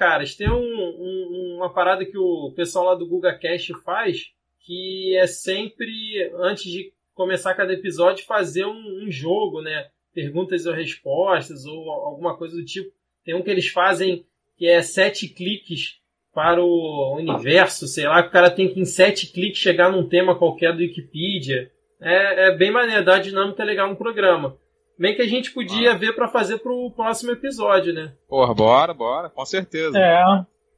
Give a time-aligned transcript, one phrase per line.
[0.00, 5.14] caras, tem um, um, uma parada que o pessoal lá do Guga Cast faz, que
[5.14, 9.88] é sempre, antes de começar cada episódio, fazer um, um jogo, né?
[10.14, 12.90] Perguntas ou respostas, ou alguma coisa do tipo.
[13.22, 14.24] Tem um que eles fazem
[14.56, 16.00] que é sete cliques
[16.32, 20.08] para o universo, sei lá, que o cara tem que em sete cliques chegar num
[20.08, 21.70] tema qualquer do Wikipedia.
[22.00, 24.56] É, é bem maneiro, uma dinâmica legal no programa.
[25.00, 25.96] Bem que a gente podia ah.
[25.96, 28.12] ver para fazer pro próximo episódio, né?
[28.28, 29.98] Porra, bora, bora, com certeza.
[29.98, 30.22] É.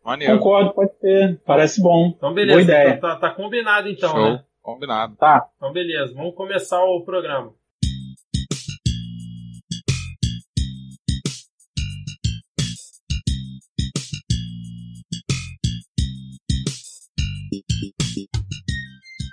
[0.05, 0.39] Maneiro.
[0.39, 1.41] Concordo, pode ser.
[1.45, 2.15] Parece bom.
[2.17, 2.59] Então, beleza.
[2.61, 3.01] Boa ideia.
[3.01, 4.33] Tá, tá, tá combinado então, Show.
[4.35, 4.45] né?
[4.63, 5.17] Combinado.
[5.17, 5.49] Tá.
[5.57, 6.15] Então, beleza.
[6.15, 7.53] Vamos começar o programa.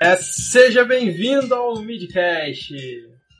[0.01, 2.73] É, seja bem-vindo ao Midcast,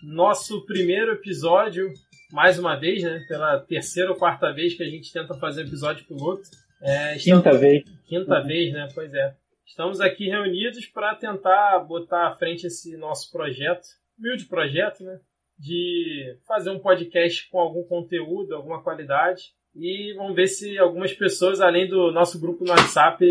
[0.03, 1.91] nosso primeiro episódio,
[2.31, 3.23] mais uma vez, né?
[3.27, 6.43] Pela terceira ou quarta vez que a gente tenta fazer episódio piloto.
[6.81, 7.43] É, estamos...
[7.43, 7.83] Quinta vez.
[8.05, 8.47] Quinta uhum.
[8.47, 8.87] vez, né?
[8.93, 9.35] Pois é.
[9.65, 15.19] Estamos aqui reunidos para tentar botar à frente esse nosso projeto, humilde projeto, né?
[15.57, 19.53] De fazer um podcast com algum conteúdo, alguma qualidade.
[19.75, 23.23] E vamos ver se algumas pessoas, além do nosso grupo no WhatsApp,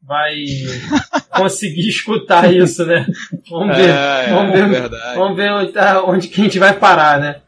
[0.00, 0.44] vai
[1.34, 3.06] conseguir escutar isso, né?
[3.50, 3.88] Vamos ver.
[3.88, 7.40] É, vamos ver, é vamos ver onde, tá, onde que a gente vai parar, né?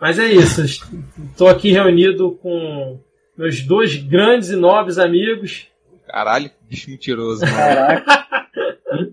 [0.00, 0.62] Mas é isso.
[0.62, 2.98] Estou aqui reunido com
[3.36, 5.66] meus dois grandes e nobres amigos.
[6.06, 7.44] Caralho, bicho mentiroso.
[7.44, 7.56] Mano.
[7.56, 8.26] Caraca.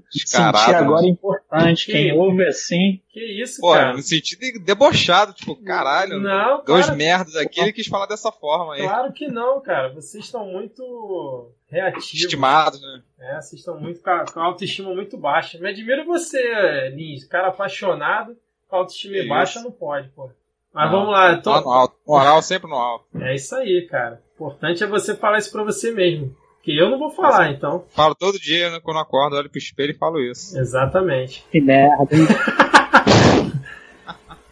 [0.10, 1.06] Senti agora
[1.54, 1.86] importante.
[1.86, 3.02] Que, Quem ouve assim.
[3.10, 3.94] Que isso, Pô, cara?
[3.94, 6.20] no sentido debochado, tipo, caralho.
[6.20, 8.82] Não, Dois cara, merdas aqui, ele quis falar dessa forma aí.
[8.82, 9.94] Claro que não, cara.
[9.94, 12.14] Vocês estão muito reativos.
[12.14, 13.04] Estimados, né?
[13.20, 15.60] É, vocês estão muito com a, com a autoestima muito baixa.
[15.60, 17.26] Me admiro você, Lins.
[17.26, 18.36] Cara apaixonado,
[18.68, 19.30] com a autoestima isso.
[19.30, 20.30] baixa não pode, pô.
[20.74, 21.38] Mas não, vamos lá.
[21.38, 21.52] Tô...
[21.52, 21.96] Alto.
[22.06, 23.06] Moral sempre no alto.
[23.22, 24.22] É isso aí, cara.
[24.38, 26.36] O importante é você falar isso pra você mesmo.
[26.64, 27.86] Que eu não vou falar, então.
[27.90, 30.58] Falo todo dia, né, quando acordo, olho pro espelho e falo isso.
[30.58, 31.46] Exatamente.
[31.52, 32.08] Que merda.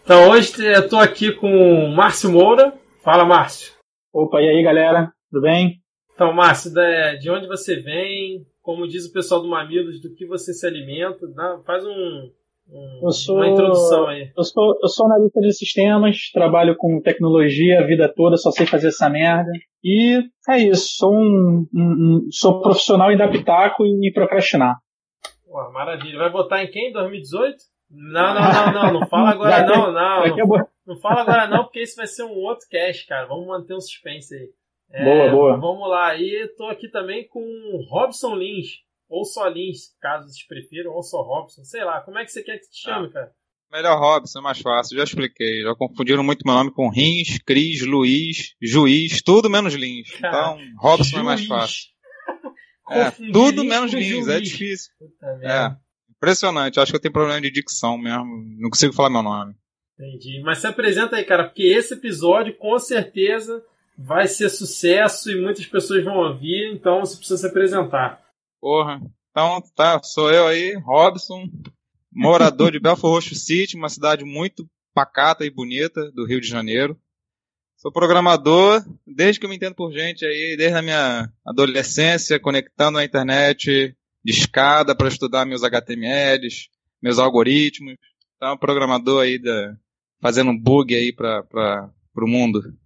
[0.03, 2.73] então hoje eu tô aqui com o Márcio Moura.
[3.01, 3.71] Fala, Márcio.
[4.13, 5.13] Opa, e aí, galera?
[5.31, 5.81] Tudo bem?
[6.13, 6.71] Então, Márcio,
[7.19, 8.45] de onde você vem?
[8.61, 11.25] Como diz o pessoal do Mamilos, do que você se alimenta?
[11.65, 12.29] Faz um,
[12.67, 14.31] um, sou, uma introdução aí.
[14.35, 18.65] Eu sou, eu sou analista de sistemas, trabalho com tecnologia a vida toda, só sei
[18.65, 19.51] fazer essa merda.
[19.83, 24.77] E é isso, sou um, um, um sou profissional em dar pitaco e procrastinar.
[25.45, 26.17] Pô, maravilha.
[26.17, 26.93] Vai votar em quem?
[26.93, 27.57] 2018?
[27.89, 30.37] Não, não, não, não, não fala agora não, não.
[30.37, 33.27] Não, não fala agora não, porque esse vai ser um outro cast, cara.
[33.27, 34.49] Vamos manter um suspense aí.
[34.93, 35.57] É, boa, boa.
[35.57, 36.15] Vamos lá.
[36.15, 37.41] E tô aqui também com
[37.89, 38.79] Robson Lins,
[39.11, 41.99] ou só Lins, caso vocês prefiram, ou só Robson, sei lá.
[42.01, 43.11] Como é que você quer que te chame, ah.
[43.11, 43.31] cara?
[43.71, 45.61] Melhor Robson, é mais fácil, já expliquei.
[45.61, 50.09] Já confundiram muito meu nome com Rins, Cris, Luiz, Juiz, tudo menos Lins.
[50.17, 51.19] Então, Robson juiz.
[51.19, 51.83] é mais fácil.
[52.89, 54.91] é, tudo menos Lins, é difícil.
[55.41, 55.75] É,
[56.09, 56.79] impressionante.
[56.79, 58.43] Acho que eu tenho problema de dicção mesmo.
[58.59, 59.55] Não consigo falar meu nome.
[59.99, 60.41] Entendi.
[60.41, 63.63] Mas se apresenta aí, cara, porque esse episódio com certeza
[63.97, 68.21] vai ser sucesso e muitas pessoas vão ouvir, então você precisa se apresentar.
[68.61, 69.01] Porra.
[69.31, 71.49] Então, tá, sou eu aí, Robson,
[72.13, 76.95] morador de Belfort Roxo City, uma cidade muito pacata e bonita do Rio de Janeiro.
[77.75, 82.99] Sou programador desde que eu me entendo por gente aí, desde a minha adolescência, conectando
[82.99, 86.69] a internet de escada para estudar meus HTMLs,
[87.01, 87.95] meus algoritmos.
[88.35, 89.75] Então, programador aí da,
[90.21, 92.77] fazendo um bug aí para o mundo.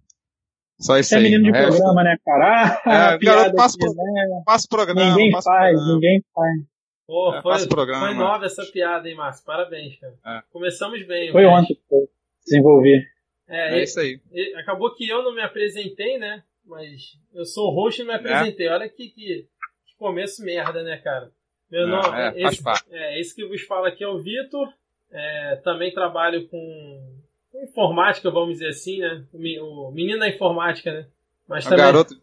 [0.78, 2.80] Só isso Você é menino de programa, né, cara?
[2.84, 4.42] Ah, é, garoto, passa, aqui, né?
[4.44, 5.04] passa programa.
[5.04, 5.94] Ninguém passa faz, programa.
[5.94, 6.52] ninguém faz.
[7.06, 9.44] Pô, é, foi, programa, foi nova essa piada, hein, Márcio?
[9.44, 10.14] Parabéns, cara.
[10.26, 10.42] É.
[10.50, 11.32] Começamos bem.
[11.32, 12.08] Foi ontem que eu
[12.44, 13.00] desenvolvi.
[13.48, 14.20] É, é isso aí.
[14.32, 16.42] E, acabou que eu não me apresentei, né?
[16.64, 18.68] Mas eu sou roxo e me apresentei.
[18.68, 19.46] Olha que, que,
[19.86, 21.30] que, começo merda, né, cara?
[21.70, 24.68] Meu nome, é, esse, é, esse que vos fala aqui é o Vitor.
[25.10, 27.22] É, também trabalho com
[27.64, 29.24] informática, vamos dizer assim, né?
[29.32, 31.06] O menino da informática, né?
[31.48, 32.14] Mas é também, o garoto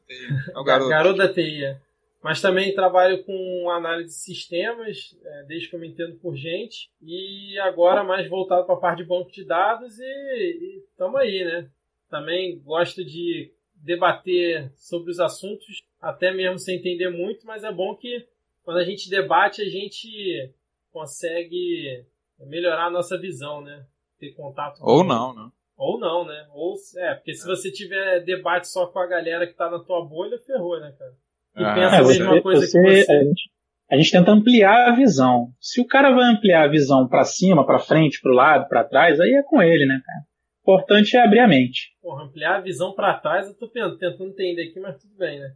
[0.53, 0.89] É o garoto.
[0.89, 1.65] garoto da TI.
[1.65, 1.77] É.
[2.21, 6.89] Mas também trabalho com análise de sistemas, é, desde que eu me entendo por gente.
[7.01, 11.69] E agora mais voltado para a parte de banco de dados e estamos aí, né?
[12.09, 17.93] Também gosto de debater sobre os assuntos, até mesmo sem entender muito, mas é bom
[17.95, 18.25] que
[18.63, 20.49] quando a gente debate, a gente
[20.91, 22.05] consegue
[22.39, 23.85] melhorar a nossa visão, né?
[24.23, 25.49] Ter contato com Ou não, né?
[25.77, 26.45] Ou não, né?
[26.53, 30.05] Ou, é, porque se você tiver debate só com a galera que tá na tua
[30.05, 31.11] bolha, ferrou, né, cara?
[31.57, 33.11] E ah, pensa é, a mesma coisa você, que você.
[33.11, 33.51] A gente,
[33.91, 35.49] a gente tenta ampliar a visão.
[35.59, 38.83] Se o cara vai ampliar a visão para cima, para frente, para o lado, para
[38.83, 40.19] trás, aí é com ele, né, cara?
[40.65, 41.91] O importante é abrir a mente.
[42.01, 45.53] Porra, ampliar a visão para trás, eu tô tentando entender aqui, mas tudo bem, né?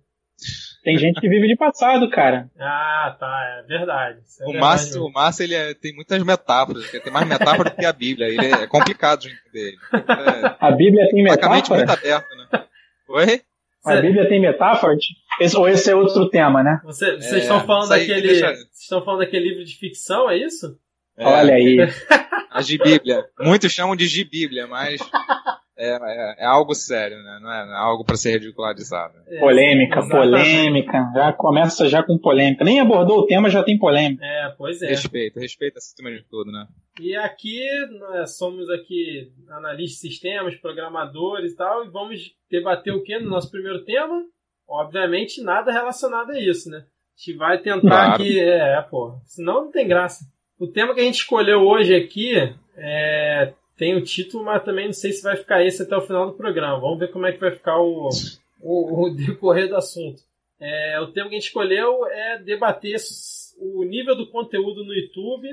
[0.87, 2.49] Tem gente que vive de passado, cara.
[2.57, 4.19] Ah, tá, é verdade.
[4.39, 7.69] É o verdade Márcio, o Márcio ele é- tem muitas metáforas, ele tem mais metáfora
[7.69, 8.27] do que a Bíblia.
[8.29, 9.75] Ele é complicado de entender.
[9.93, 12.15] É A Bíblia tem praticamente muito metáfora?
[12.15, 12.63] aberto, né?
[13.09, 13.41] Oi?
[13.85, 14.95] A Bíblia tem metáfora?
[15.41, 16.79] Esse, ou esse é outro tema, né?
[16.85, 18.27] Você- vocês É, estão falando isso aí daquele.
[18.29, 20.77] deixa- Vocês estão falando daquele livro de ficção, é isso?
[21.17, 21.77] É, Olha aí.
[22.49, 23.25] A Gibíblia.
[23.41, 25.01] Muitos chamam de Gibíblia, mas
[25.77, 27.39] é, é- é algo sério, né?
[27.41, 29.13] Não é, não é algo para ser ridicularizado.
[29.27, 30.29] É, Polêmica, exatamente.
[30.31, 31.11] polêmica.
[31.13, 32.63] Já começa já com polêmica.
[32.65, 34.25] Nem abordou o tema, já tem polêmica.
[34.25, 34.87] É, pois é.
[34.87, 36.65] Respeito, respeito acima de tudo, né?
[36.99, 37.63] E aqui
[37.99, 43.29] nós somos aqui analistas de sistemas, programadores e tal, e vamos debater o que no
[43.29, 44.23] nosso primeiro tema?
[44.67, 46.79] Obviamente nada relacionado a isso, né?
[46.79, 46.83] A
[47.19, 48.13] gente vai tentar Claro.
[48.15, 50.25] aqui, é, pô, senão não tem graça.
[50.59, 52.33] O tema que a gente escolheu hoje aqui
[52.75, 56.27] é, tem o título, mas também não sei se vai ficar esse até o final
[56.27, 56.79] do programa.
[56.79, 58.09] Vamos ver como é que vai ficar o,
[58.59, 60.21] o, o decorrer do assunto.
[60.59, 62.97] É, o tema que a gente escolheu é debater
[63.59, 65.47] o nível do conteúdo no YouTube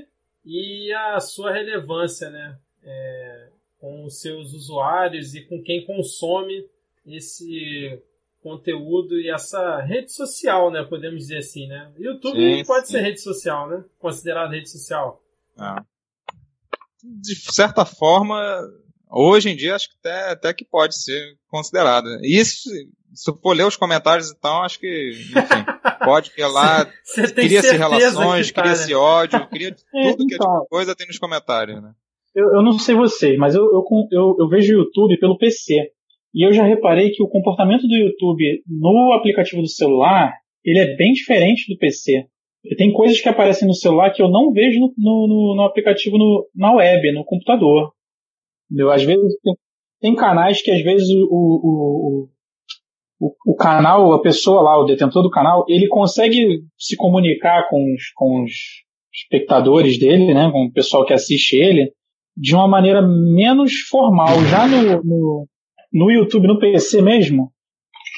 [0.45, 2.59] e a sua relevância, né?
[2.83, 3.49] É,
[3.79, 6.67] com os seus usuários e com quem consome
[7.07, 8.03] esse
[8.43, 10.83] conteúdo e essa rede social, né?
[10.83, 11.93] Podemos dizer assim, né?
[11.99, 12.93] YouTube Sim, pode sim.
[12.93, 13.85] ser rede social, né?
[13.99, 15.23] Considerado rede social.
[15.59, 15.94] É.
[17.21, 18.41] De certa forma,
[19.11, 22.07] hoje em dia, acho que até, até que pode ser considerado.
[22.23, 22.71] Isso,
[23.13, 25.35] se eu for ler os comentários, então, acho que, enfim,
[26.05, 26.87] pode que lá
[27.35, 28.97] cria-se relações, tá, cria-se né?
[28.97, 30.61] ódio, cria tudo que é então.
[30.61, 31.93] tipo coisa tem nos comentários, né?
[32.35, 35.93] Eu, eu não sei você, mas eu, eu, eu, eu vejo o YouTube pelo PC.
[36.35, 40.35] E eu já reparei que o comportamento do YouTube no aplicativo do celular,
[40.65, 42.27] ele é bem diferente do PC.
[42.79, 46.49] Tem coisas que aparecem no celular que eu não vejo no, no, no- aplicativo no,
[46.55, 47.93] na web, no computador.
[48.71, 48.91] Entendeu?
[48.91, 49.55] Às vezes tem,
[50.01, 52.29] tem canais que às vezes o, o,
[53.21, 57.77] o, o, canal, a pessoa lá, o detentor do canal, ele consegue se comunicar com
[57.95, 58.53] os, com os
[59.13, 61.93] espectadores dele, né, com o pessoal que assiste ele,
[62.37, 64.43] de uma maneira menos formal.
[64.51, 65.49] Já no, no,
[65.93, 67.51] no YouTube, no PC mesmo,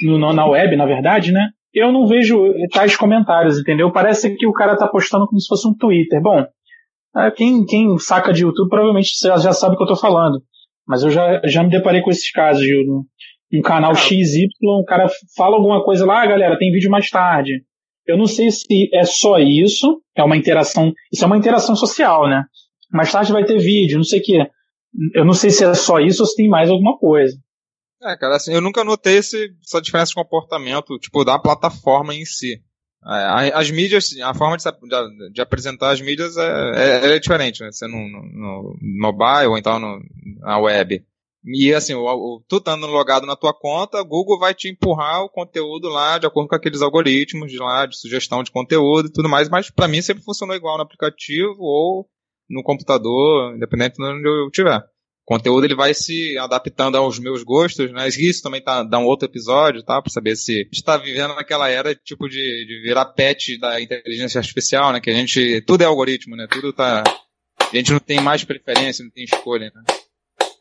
[0.02, 1.48] no- na web, na verdade, né?
[1.76, 3.93] Eu não vejo tais comentários, entendeu?
[3.93, 6.23] Parece que o cara tá postando como se fosse um Twitter.
[6.23, 6.43] Bom,
[7.14, 10.43] ah, quem, quem saca de YouTube provavelmente já, sabe o que eu tô falando.
[10.88, 13.05] Mas eu já, já me deparei com esses casos de um,
[13.58, 13.94] um canal.
[13.94, 15.06] XY, o cara
[15.37, 17.62] fala alguma coisa lá, ah, galera, tem vídeo mais tarde.
[18.06, 22.26] Eu não sei se é só isso, é uma interação, isso é uma interação social,
[22.26, 22.44] né?
[22.90, 24.46] Mais tarde vai ter vídeo, não sei o quê.
[25.14, 27.37] Eu não sei se é só isso ou se tem mais alguma coisa.
[28.06, 32.25] É, cara, assim, eu nunca notei esse, essa diferença de comportamento, tipo, da plataforma em
[32.25, 32.62] si.
[33.05, 34.64] É, As mídias, a forma de,
[35.32, 37.70] de- apresentar as mídias é, é- é diferente, né?
[37.73, 39.99] Você no, no, mobile ou então no,
[40.41, 41.05] na web.
[41.44, 45.31] E assim, o, o, tu estando logado na tua conta, Google vai te empurrar o
[45.31, 49.29] conteúdo lá de acordo com aqueles algoritmos de lá, de sugestão de conteúdo e tudo
[49.29, 52.08] mais, mas pra mim sempre funcionou igual no aplicativo ou
[52.50, 54.82] no computador, independente de onde eu estiver.
[55.26, 58.06] Conteúdo ele vai se adaptando aos meus gostos, né?
[58.08, 60.00] Isso também tá, dá um outro episódio, tá?
[60.00, 64.93] Pra saber se está vivendo naquela era tipo de, de virar pet da inteligência artificial,
[64.93, 65.00] né?
[65.00, 65.61] Que a gente.
[65.62, 66.46] Tudo é algoritmo, né?
[66.49, 67.02] Tudo tá.
[67.61, 69.82] A gente não tem mais preferência, não tem escolha, né?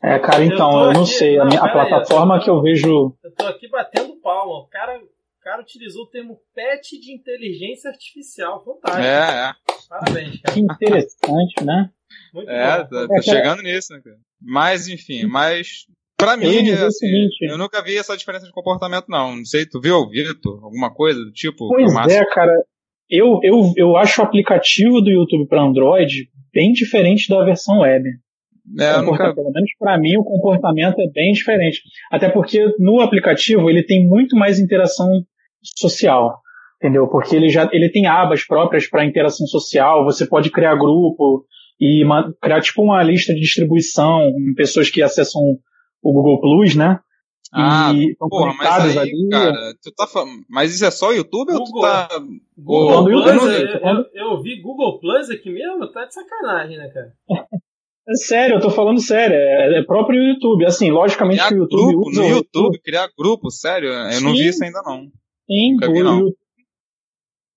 [0.02, 1.36] É, cara, Eu então, tô eu não aqui- sei.
[1.36, 3.16] A, não, minha- a pera aí, plataforma eu tô- que eu vejo.
[3.22, 4.58] Eu tô aqui batendo palma.
[4.58, 5.08] O cara, o
[5.44, 8.64] cara utilizou o termo pet de inteligência artificial.
[8.64, 9.04] Fantástico.
[9.04, 9.52] É, é.
[9.88, 10.54] Parabéns, cara.
[10.54, 11.88] Que interessante, né?
[12.34, 12.88] Muito É, bom.
[12.88, 13.22] tá, É, tá cara.
[13.22, 14.16] chegando nisso, né, cara?
[14.40, 15.86] Mas, enfim, mas.
[16.18, 19.36] Pra Eu mim, dizer o assim, eu nunca vi essa diferença de comportamento, não.
[19.36, 20.64] Não sei, tu viu, Vitor?
[20.64, 21.68] Alguma coisa do tipo?
[21.68, 22.52] Pois é, cara.
[23.08, 28.08] Eu, eu, eu acho o aplicativo do YouTube para Android bem diferente da versão web.
[28.80, 29.34] É, eu nunca.
[29.34, 31.82] Pelo menos para mim o comportamento é bem diferente.
[32.10, 35.08] Até porque no aplicativo ele tem muito mais interação
[35.62, 36.40] social,
[36.80, 37.06] entendeu?
[37.06, 40.04] Porque ele já ele tem abas próprias para interação social.
[40.04, 41.44] Você pode criar grupo
[41.80, 42.04] e
[42.40, 45.40] criar tipo uma lista de distribuição com pessoas que acessam
[46.02, 46.98] o Google Plus, né?
[47.52, 49.28] Ah, e estão Porra, mas aí, ali.
[49.30, 50.42] cara, tu tá falando.
[50.50, 51.82] Mas isso é só YouTube ou tu Google.
[51.82, 52.08] tá.
[52.58, 56.04] Google Falando Plus, YouTube, eu, tô falando- eu, eu vi Google Plus aqui mesmo, tá
[56.06, 57.12] de sacanagem, né, cara?
[58.08, 59.34] É sério, eu tô falando sério.
[59.34, 60.64] É, é próprio YouTube.
[60.64, 63.88] Assim, logicamente Criar que o YouTube grupo usa no o YouTube, criar grupo, sério?
[63.88, 64.42] Eu não Sim.
[64.42, 65.06] vi isso ainda não.
[65.44, 66.18] Sim, Nunca o, vi, não.
[66.20, 66.36] Yu-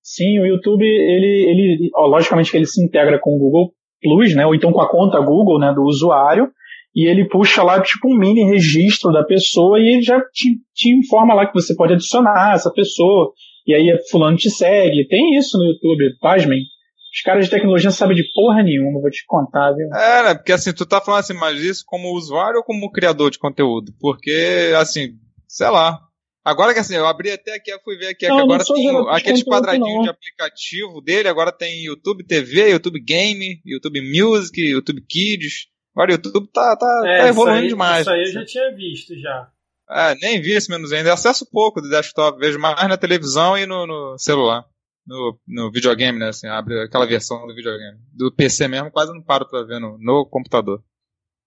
[0.01, 4.35] Sim, o YouTube, ele, ele ó, logicamente que ele se integra com o Google Plus,
[4.35, 4.45] né?
[4.45, 6.49] Ou então com a conta Google, né, do usuário,
[6.95, 10.97] e ele puxa lá tipo um mini registro da pessoa e ele já te, te
[10.97, 13.31] informa lá que você pode adicionar essa pessoa.
[13.67, 15.07] E aí fulano te segue.
[15.07, 16.59] Tem isso no YouTube, pasmem.
[17.13, 19.87] Os caras de tecnologia não sabem de porra nenhuma, vou te contar, viu?
[19.93, 20.35] É, né?
[20.35, 23.91] Porque assim, tu tá falando assim, mas isso como usuário ou como criador de conteúdo?
[23.99, 25.13] Porque, assim,
[25.47, 25.99] sei lá.
[26.49, 29.43] Agora que assim, eu abri até aqui, eu fui ver aqui, não, agora tem aqueles
[29.43, 35.67] quadradinhos de aplicativo dele, agora tem YouTube TV, YouTube Game, YouTube Music, YouTube Kids.
[35.95, 38.01] Agora o YouTube tá, tá, é, tá evoluindo aí, demais.
[38.01, 39.47] Isso aí eu já tinha visto já.
[39.91, 41.09] É, nem vi esse menos ainda.
[41.09, 44.65] Eu acesso pouco do desktop, vejo mais na televisão e no, no celular.
[45.05, 46.29] No, no, videogame, né?
[46.29, 47.97] Assim, abre aquela versão do videogame.
[48.11, 50.83] Do PC mesmo, quase não paro pra ver no, no computador.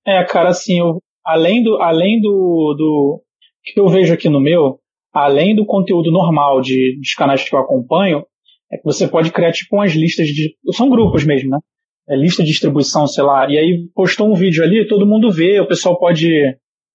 [0.06, 3.23] É, cara, assim, eu, além do, além do, do
[3.64, 4.81] que eu vejo aqui no meu,
[5.12, 8.25] além do conteúdo normal de, dos canais que eu acompanho,
[8.73, 10.57] é que você pode criar tipo umas listas de.
[10.73, 11.59] São grupos mesmo, né?
[12.09, 13.49] É lista de distribuição, sei lá.
[13.49, 16.28] E aí postou um vídeo ali, todo mundo vê, o pessoal pode.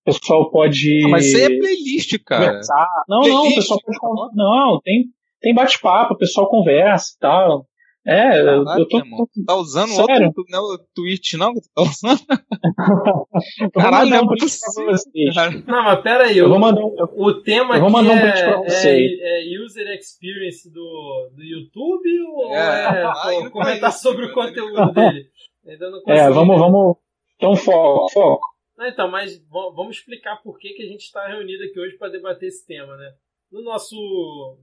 [0.05, 1.03] O pessoal pode.
[1.05, 2.45] Ah, mas isso é playlist, cara.
[2.45, 2.87] Conversar.
[3.07, 4.35] Não, playlist, não, o pessoal pode.
[4.35, 5.05] Não, tem,
[5.41, 7.65] tem bate-papo, o pessoal conversa e tal.
[8.07, 8.99] É, Caraca, eu tô.
[8.99, 10.27] Irmão, tá usando Sério?
[10.27, 11.53] outro não, é Twitch, não?
[11.75, 12.25] Tá usando?
[13.73, 14.93] Caralho, não é possível.
[15.67, 16.37] Não, mas pera aí.
[16.37, 18.89] Eu vou mandar um, o tema eu vou mandar um é, pra você.
[18.89, 24.93] É, é, user experience do, do YouTube ou é, é pô, comentar sobre o conteúdo
[24.93, 25.29] dele?
[26.07, 26.95] É, vamos, vamos.
[27.35, 28.47] Então, foco, foco.
[28.77, 32.11] Não, então, mas vamos explicar por que, que a gente está reunido aqui hoje para
[32.11, 33.13] debater esse tema, né?
[33.51, 33.95] No nosso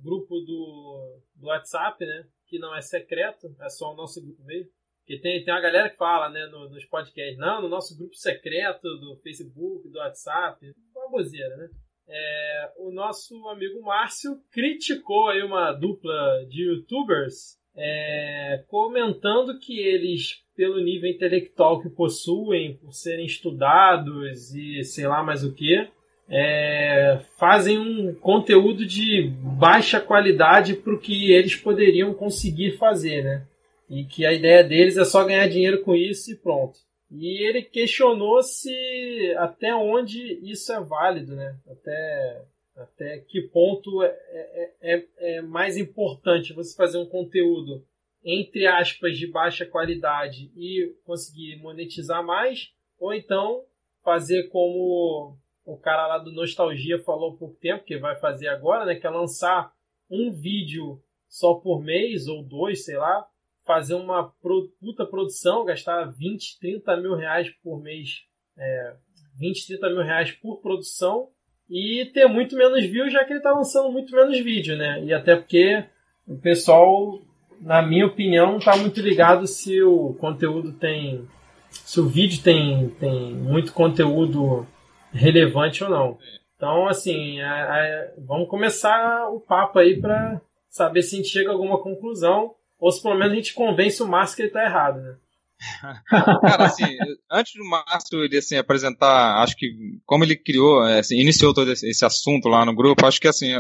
[0.03, 2.25] grupo do, do WhatsApp, né?
[2.55, 4.71] Que não é secreto, é só o nosso grupo mesmo.
[5.01, 8.15] Porque tem, tem uma galera que fala, né, no, nos podcasts, não, no nosso grupo
[8.15, 11.69] secreto do Facebook, do WhatsApp, uma bozeira, né?
[12.07, 20.43] É, o nosso amigo Márcio criticou aí uma dupla de youtubers é, comentando que eles,
[20.55, 25.89] pelo nível intelectual que possuem, por serem estudados e sei lá mais o que,
[26.29, 33.47] é, fazem um conteúdo de baixa qualidade para o que eles poderiam conseguir fazer, né?
[33.89, 36.79] E que a ideia deles é só ganhar dinheiro com isso e pronto.
[37.11, 41.55] E ele questionou se até onde isso é válido, né?
[41.71, 42.43] Até,
[42.77, 47.85] até que ponto é, é, é, é mais importante você fazer um conteúdo
[48.25, 53.63] entre aspas de baixa qualidade e conseguir monetizar mais, ou então
[54.03, 58.85] fazer como o cara lá do Nostalgia falou há pouco tempo, que vai fazer agora,
[58.85, 58.95] né?
[58.95, 59.73] Que é lançar
[60.11, 63.27] um vídeo só por mês, ou dois, sei lá,
[63.65, 64.33] fazer uma
[64.81, 68.25] puta produção, gastar 20, 30 mil reais por mês,
[68.57, 68.95] é,
[69.39, 71.29] 20, 30 mil reais por produção,
[71.69, 75.03] e ter muito menos views, já que ele tá lançando muito menos vídeo, né?
[75.03, 75.83] E até porque
[76.27, 77.21] o pessoal,
[77.61, 81.27] na minha opinião, não tá muito ligado se o conteúdo tem.
[81.71, 84.67] Se o vídeo tem, tem muito conteúdo
[85.15, 86.19] relevante ou não.
[86.57, 91.51] Então, assim, é, é, vamos começar o papo aí para saber se a gente chega
[91.51, 94.65] a alguma conclusão ou se pelo menos a gente convence o Márcio que ele está
[94.65, 95.17] errado, né?
[96.43, 96.85] Cara, assim,
[97.31, 101.71] antes do Márcio ele assim, apresentar, acho que como ele criou, é, assim, iniciou todo
[101.73, 103.53] esse, esse, assunto lá no grupo, acho que assim,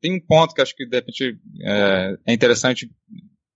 [0.00, 2.90] tem um ponto que acho que de repente é, é interessante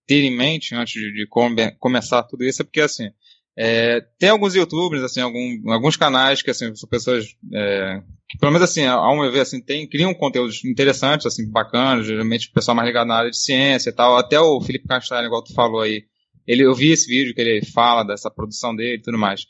[0.06, 3.10] ter em mente antes de, de come, começar tudo isso, é porque assim,
[3.56, 8.50] é, tem alguns youtubers, assim, algum, alguns canais que, assim, são pessoas, é, que, pelo
[8.50, 12.74] menos, assim, ao meu ver, assim, tem, criam conteúdos interessantes, assim, bacanas, geralmente o pessoal
[12.74, 15.82] mais ligado na área de ciência e tal, até o Felipe Castanho, igual tu falou
[15.82, 16.04] aí,
[16.46, 19.46] ele, eu vi esse vídeo que ele fala dessa produção dele e tudo mais.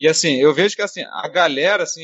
[0.00, 2.02] E, assim, eu vejo que, assim, a galera, assim,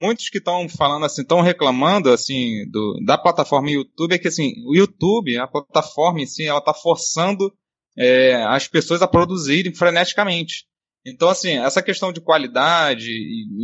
[0.00, 4.52] muitos que estão falando, assim, estão reclamando, assim, do, da plataforma YouTube, é que, assim,
[4.66, 7.50] o YouTube, a plataforma em si, ela tá forçando
[7.96, 10.64] é, as pessoas a produzirem freneticamente.
[11.06, 13.10] Então, assim, essa questão de qualidade,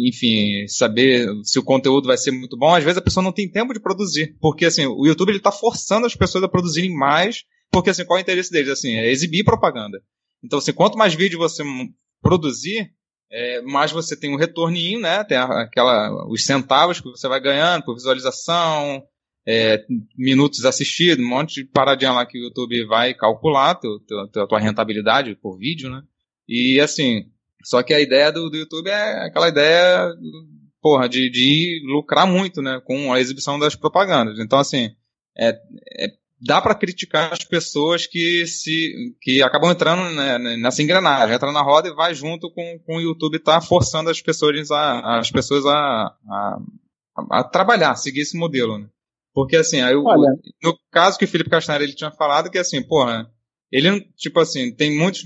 [0.09, 3.51] enfim, saber se o conteúdo vai ser muito bom, às vezes a pessoa não tem
[3.51, 4.35] tempo de produzir.
[4.41, 8.19] Porque, assim, o YouTube ele está forçando as pessoas a produzirem mais, porque, assim, qual
[8.19, 8.71] é o interesse deles?
[8.71, 10.01] Assim, é exibir propaganda.
[10.43, 11.63] Então, assim, quanto mais vídeo você
[12.23, 12.91] produzir,
[13.31, 15.23] é, mais você tem um retorninho, né?
[15.25, 19.03] Tem aquela, os centavos que você vai ganhando por visualização,
[19.47, 19.85] é,
[20.17, 24.47] minutos assistidos, um monte de paradinha lá que o YouTube vai calcular teu, teu, a
[24.47, 26.03] tua rentabilidade por vídeo, né?
[26.49, 27.27] E assim,
[27.65, 30.13] só que a ideia do, do YouTube é aquela ideia,
[30.83, 32.81] porra, de, de lucrar muito, né?
[32.85, 34.39] Com a exibição das propagandas.
[34.41, 34.91] Então, assim,
[35.39, 35.51] é,
[36.01, 36.09] é
[36.41, 41.63] dá para criticar as pessoas que se que acabam entrando né, nessa engrenagem, entra na
[41.63, 45.65] roda e vai junto com, com o YouTube tá forçando as pessoas a as pessoas
[45.65, 46.59] a, a,
[47.31, 48.89] a trabalhar, seguir esse modelo, né?
[49.37, 52.83] Porque, assim, aí, Olha, no caso que o Felipe Castanheira ele tinha falado, que assim,
[52.83, 53.31] porra,
[53.71, 55.23] ele, tipo assim, tem muitos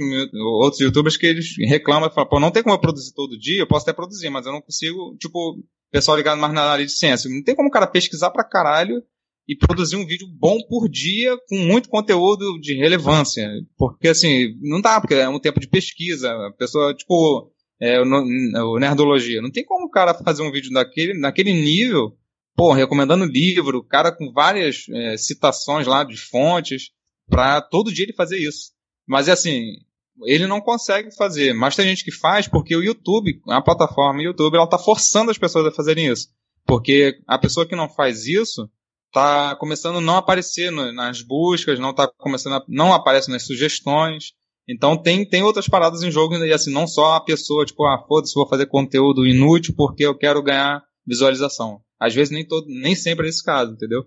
[0.61, 3.61] outros youtubers que eles reclamam e falam, pô, não tem como eu produzir todo dia,
[3.61, 5.62] eu posso até produzir, mas eu não consigo, tipo,
[5.93, 7.31] pessoal ligado mais na área de ciência.
[7.31, 9.00] Não tem como o cara pesquisar pra caralho
[9.47, 13.49] e produzir um vídeo bom por dia com muito conteúdo de relevância.
[13.79, 16.33] Porque, assim, não dá, porque é um tempo de pesquisa.
[16.33, 19.40] A pessoa, tipo, é, o, o Nerdologia.
[19.40, 22.19] Não tem como o cara fazer um vídeo daquele, naquele nível
[22.57, 26.90] pô, recomendando livro, cara com várias é, citações lá de fontes,
[27.28, 28.73] para todo dia ele fazer isso.
[29.07, 29.76] Mas é assim,
[30.25, 34.57] ele não consegue fazer, mas tem gente que faz porque o YouTube, a plataforma YouTube,
[34.57, 36.28] ela tá forçando as pessoas a fazerem isso.
[36.66, 38.69] Porque a pessoa que não faz isso
[39.12, 43.45] tá começando a não aparecer no, nas buscas, não tá começando a, não aparece nas
[43.45, 44.33] sugestões.
[44.69, 48.04] Então tem, tem outras paradas em jogo e assim, não só a pessoa, tipo, ah,
[48.07, 51.80] foda-se, vou fazer conteúdo inútil porque eu quero ganhar visualização.
[52.00, 54.07] Às vezes nem todo, nem sempre é esse caso, entendeu?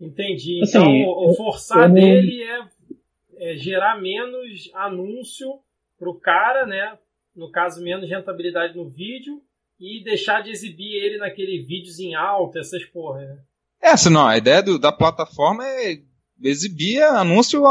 [0.00, 0.60] Entendi.
[0.62, 1.94] Assim, então o forçar eu...
[1.94, 5.60] dele é, é, gerar menos anúncio
[5.96, 6.98] pro cara, né?
[7.34, 9.40] No caso, menos rentabilidade no vídeo
[9.78, 13.38] e deixar de exibir ele naquele vídeos em alta, essas porra, né?
[13.82, 15.98] É, assim, não, a ideia do, da plataforma é
[16.42, 17.62] exibir anúncio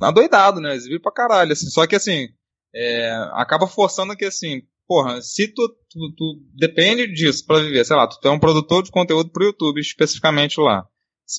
[0.00, 0.74] adoidado, né?
[0.74, 1.66] Exibir pra caralho, assim.
[1.66, 2.28] Só que, assim,
[2.74, 7.94] é, acaba forçando que, assim, porra, se tu, tu, tu depende disso para viver, sei
[7.94, 10.84] lá, tu é um produtor de conteúdo pro YouTube especificamente lá.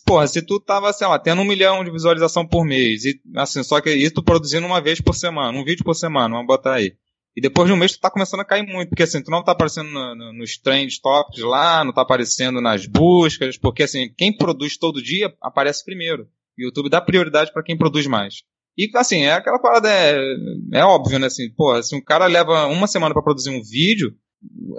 [0.06, 3.62] Porra, se tu tava, sei lá, tendo um milhão de visualização por mês, e assim,
[3.62, 6.76] só que isso tu produzindo uma vez por semana, um vídeo por semana, vamos botar
[6.76, 6.94] aí.
[7.36, 9.44] E depois de um mês tu tá começando a cair muito, porque assim, tu não
[9.44, 14.14] tá aparecendo no, no, nos trend topics lá, não tá aparecendo nas buscas, porque assim,
[14.18, 16.24] quem produz todo dia aparece primeiro.
[16.58, 18.44] O YouTube dá prioridade para quem produz mais.
[18.78, 20.18] E assim, é aquela parada, é,
[20.74, 21.28] é óbvio, né?
[21.28, 24.16] Assim, pô, se um cara leva uma semana para produzir um vídeo,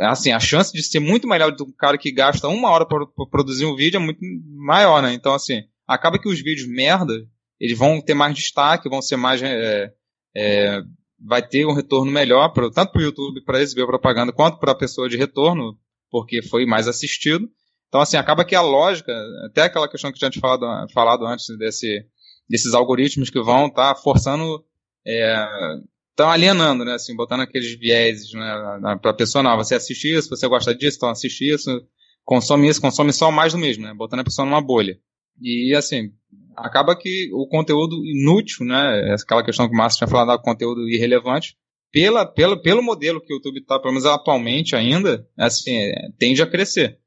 [0.00, 3.64] assim, a chance de ser muito melhor do cara que gasta uma hora para produzir
[3.64, 4.20] um vídeo é muito
[4.56, 5.12] maior, né?
[5.12, 7.14] Então, assim, acaba que os vídeos merda,
[7.60, 9.42] eles vão ter mais destaque, vão ser mais.
[9.42, 9.92] É,
[10.34, 10.80] é,
[11.24, 14.72] vai ter um retorno melhor, pra, tanto para o YouTube para a propaganda, quanto para
[14.72, 15.78] a pessoa de retorno,
[16.10, 17.48] porque foi mais assistido.
[17.88, 19.12] Então, assim, acaba que a lógica,
[19.46, 22.04] até aquela questão que gente tinha falado, falado antes desse,
[22.52, 24.62] desses algoritmos que vão estar tá forçando,
[25.06, 30.14] estão é, alienando, né, assim, botando aqueles vieses né, para a pessoa, não, você assiste
[30.14, 31.82] isso, você gosta disso, então assiste isso,
[32.26, 34.98] consome isso, consome só mais do mesmo, né, botando a pessoa numa bolha.
[35.40, 36.12] E, assim,
[36.54, 40.86] acaba que o conteúdo inútil, né, aquela questão que o Márcio tinha falado, do conteúdo
[40.90, 41.56] irrelevante,
[41.90, 46.46] pela, pelo modelo que o YouTube está, pelo menos atualmente ainda, assim, é, tende a
[46.46, 47.00] crescer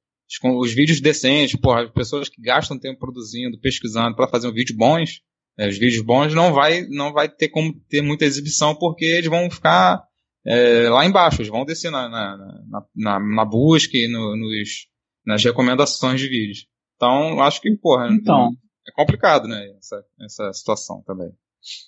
[0.44, 4.76] os vídeos decentes, porra, as pessoas que gastam tempo produzindo, pesquisando para fazer um vídeo
[4.76, 5.22] bons,
[5.58, 9.30] é, os vídeos bons não vai, não vai ter como ter muita exibição porque eles
[9.30, 10.04] vão ficar
[10.46, 14.88] é, lá embaixo, eles vão descer na, na, na, na busca e no, nos,
[15.26, 16.68] nas recomendações de vídeos.
[16.96, 18.52] Então, acho que, porra, então,
[18.88, 21.30] é complicado, né, essa, essa situação também.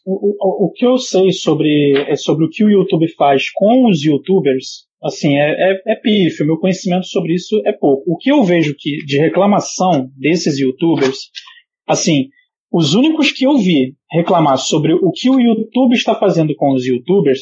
[0.05, 3.87] O, o, o que eu sei sobre, é sobre o que o YouTube faz com
[3.87, 8.03] os youtubers assim, é, é, é pífio, meu conhecimento sobre isso é pouco.
[8.11, 11.29] O que eu vejo que, de reclamação desses youtubers,
[11.87, 12.29] assim,
[12.71, 16.85] os únicos que eu vi reclamar sobre o que o YouTube está fazendo com os
[16.85, 17.39] youtubers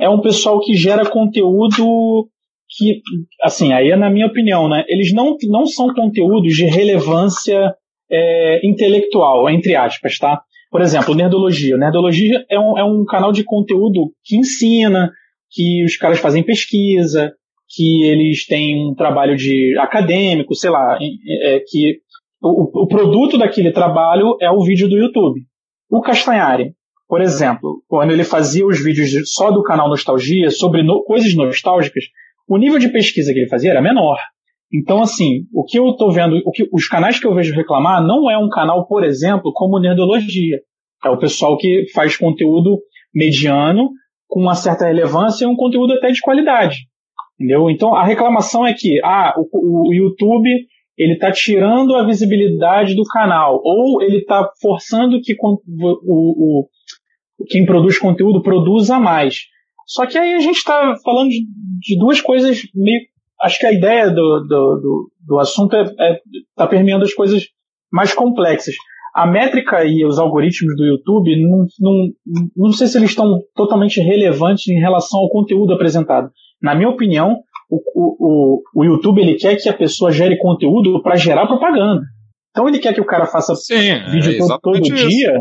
[0.00, 2.28] é um pessoal que gera conteúdo
[2.70, 3.00] que,
[3.42, 4.84] assim, aí é na minha opinião, né?
[4.88, 7.74] Eles não, não são conteúdos de relevância
[8.10, 10.42] é, intelectual, entre aspas, tá?
[10.70, 11.76] Por exemplo, Nerdologia.
[11.76, 15.10] Nerdologia é um, é um canal de conteúdo que ensina,
[15.50, 17.32] que os caras fazem pesquisa,
[17.68, 22.00] que eles têm um trabalho de acadêmico, sei lá, é, que
[22.40, 25.40] o, o, produto daquele trabalho é o vídeo do YouTube.
[25.90, 26.72] O Castanhari,
[27.08, 32.04] por exemplo, quando ele fazia os vídeos só do canal Nostalgia sobre no, coisas nostálgicas,
[32.48, 34.18] o nível de pesquisa que ele fazia era menor.
[34.72, 38.06] Então, assim, o que eu estou vendo, o que, os canais que eu vejo reclamar
[38.06, 40.58] não é um canal, por exemplo, como Nerdologia.
[41.04, 42.78] É o pessoal que faz conteúdo
[43.14, 43.90] mediano,
[44.28, 46.76] com uma certa relevância e um conteúdo até de qualidade.
[47.34, 47.70] Entendeu?
[47.70, 50.50] Então a reclamação é que ah, o, o YouTube
[50.98, 55.58] ele está tirando a visibilidade do canal ou ele está forçando que o,
[56.04, 56.68] o,
[57.48, 59.42] quem produz conteúdo produza mais.
[59.86, 61.46] Só que aí a gente está falando de,
[61.80, 63.00] de, duas coisas meio.
[63.40, 66.20] Acho que a ideia do, do, do, do assunto está é, é,
[66.56, 67.44] tá permeando as coisas
[67.90, 68.74] mais complexas
[69.18, 72.08] a métrica e os algoritmos do YouTube, não, não,
[72.56, 76.30] não sei se eles estão totalmente relevantes em relação ao conteúdo apresentado.
[76.62, 77.38] Na minha opinião,
[77.70, 82.02] o, o, o YouTube ele quer que a pessoa gere conteúdo para gerar propaganda.
[82.50, 83.76] Então ele quer que o cara faça Sim,
[84.10, 85.40] vídeo é todo, dia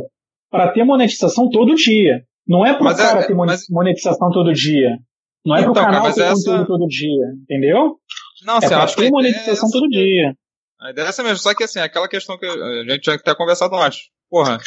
[0.49, 2.21] para ter monetização todo dia.
[2.47, 3.65] Não é para o cara é, ter mas...
[3.69, 4.97] monetização todo dia.
[5.45, 6.33] Não é então, para o canal ter essa...
[6.33, 7.25] conteúdo todo dia.
[7.43, 7.95] Entendeu?
[8.45, 10.33] Não, é você acha ter monetização todo dia.
[10.79, 13.33] A ideia é essa mesmo, só que assim, aquela questão que a gente já até
[13.33, 13.99] conversado antes.
[14.29, 14.59] Porra,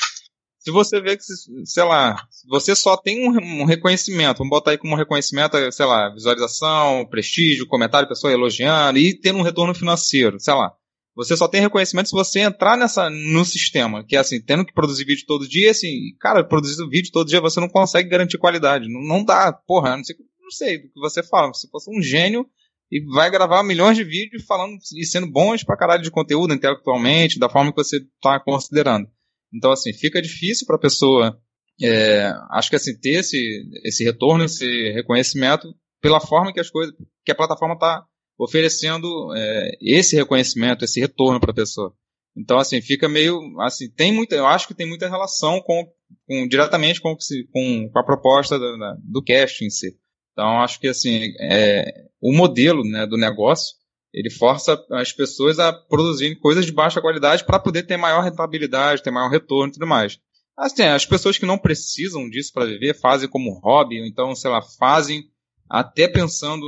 [0.61, 1.23] se você vê que,
[1.65, 7.07] sei lá, você só tem um, reconhecimento, vamos botar aí como reconhecimento, sei lá, visualização,
[7.07, 10.71] prestígio, comentário, pessoa elogiando e tendo um retorno financeiro, sei lá.
[11.17, 14.75] Você só tem reconhecimento se você entrar nessa, no sistema, que é assim, tendo que
[14.75, 18.87] produzir vídeo todo dia, assim, cara, produzir vídeo todo dia você não consegue garantir qualidade.
[18.87, 21.55] Não, não dá, porra, não sei, não sei do que você fala.
[21.55, 22.47] Se fosse um gênio,
[22.93, 27.39] e vai gravar milhões de vídeos falando e sendo bons pra caralho de conteúdo intelectualmente,
[27.39, 29.09] da forma que você tá considerando.
[29.53, 31.39] Então, assim, fica difícil pra pessoa,
[31.83, 33.39] é, acho que assim, ter esse,
[33.85, 38.05] esse retorno, esse reconhecimento pela forma que as coisas, que a plataforma tá
[38.39, 41.95] oferecendo é, esse reconhecimento, esse retorno para a pessoa.
[42.37, 45.87] Então, assim, fica meio, assim, tem muita, eu acho que tem muita relação com,
[46.27, 47.15] com diretamente com,
[47.53, 49.99] com, a proposta do, do cast em si.
[50.33, 53.75] Então, acho que, assim, é, o modelo né, do negócio,
[54.13, 59.03] ele força as pessoas a produzirem coisas de baixa qualidade para poder ter maior rentabilidade,
[59.03, 60.19] ter maior retorno e tudo mais.
[60.57, 64.51] Assim, as pessoas que não precisam disso para viver fazem como hobby, ou então, sei
[64.51, 65.25] lá, fazem
[65.69, 66.61] até pensando.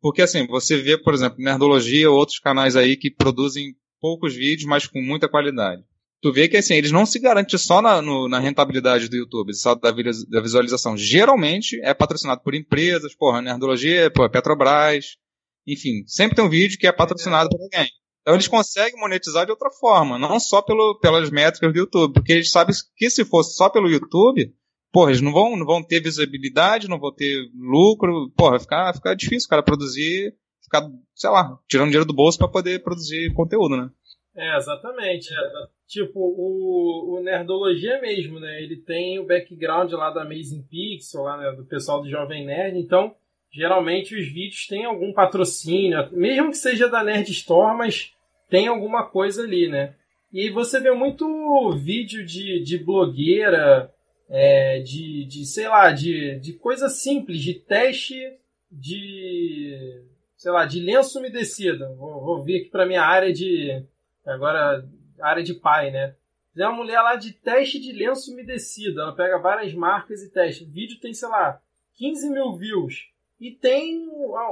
[0.00, 4.68] Porque assim, você vê, por exemplo, Nerdologia ou outros canais aí que produzem poucos vídeos,
[4.68, 5.82] mas com muita qualidade.
[6.22, 9.54] Tu vê que assim, eles não se garantem só na, no, na rentabilidade do YouTube,
[9.54, 10.96] só da, da, visualização.
[10.96, 15.16] Geralmente é patrocinado por empresas, porra, Nerdologia, porra, Petrobras,
[15.66, 17.88] enfim, sempre tem um vídeo que é patrocinado por alguém.
[18.20, 22.32] Então eles conseguem monetizar de outra forma, não só pelo, pelas métricas do YouTube, porque
[22.32, 24.52] eles sabem que se fosse só pelo YouTube,
[24.92, 28.94] porra, eles não vão, não vão ter visibilidade, não vão ter lucro, porra, vai ficar,
[28.94, 33.32] ficar difícil o cara produzir, ficar, sei lá, tirando dinheiro do bolso para poder produzir
[33.32, 33.90] conteúdo, né?
[34.36, 35.28] É, exatamente.
[35.88, 38.62] Tipo, o, o Nerdologia mesmo, né?
[38.62, 42.78] Ele tem o background lá da Amazing Pixel, lá né, do pessoal do Jovem Nerd,
[42.78, 43.14] então
[43.52, 48.14] geralmente os vídeos têm algum patrocínio, mesmo que seja da Nerd Store, mas
[48.48, 49.94] tem alguma coisa ali, né?
[50.32, 53.92] E você vê muito vídeo de, de blogueira,
[54.28, 58.14] é, de, de, sei lá, de, de coisa simples, de teste
[58.70, 60.04] de,
[60.36, 61.94] sei lá, de lenço umedecido.
[61.96, 63.84] Vou, vou vir aqui para minha área de,
[64.24, 64.88] agora,
[65.20, 66.14] área de pai, né?
[66.54, 69.00] Tem uma mulher lá de teste de lenço umedecido.
[69.00, 70.64] Ela pega várias marcas e testa.
[70.64, 71.60] O vídeo tem, sei lá,
[71.96, 73.09] 15 mil views.
[73.40, 74.06] E tem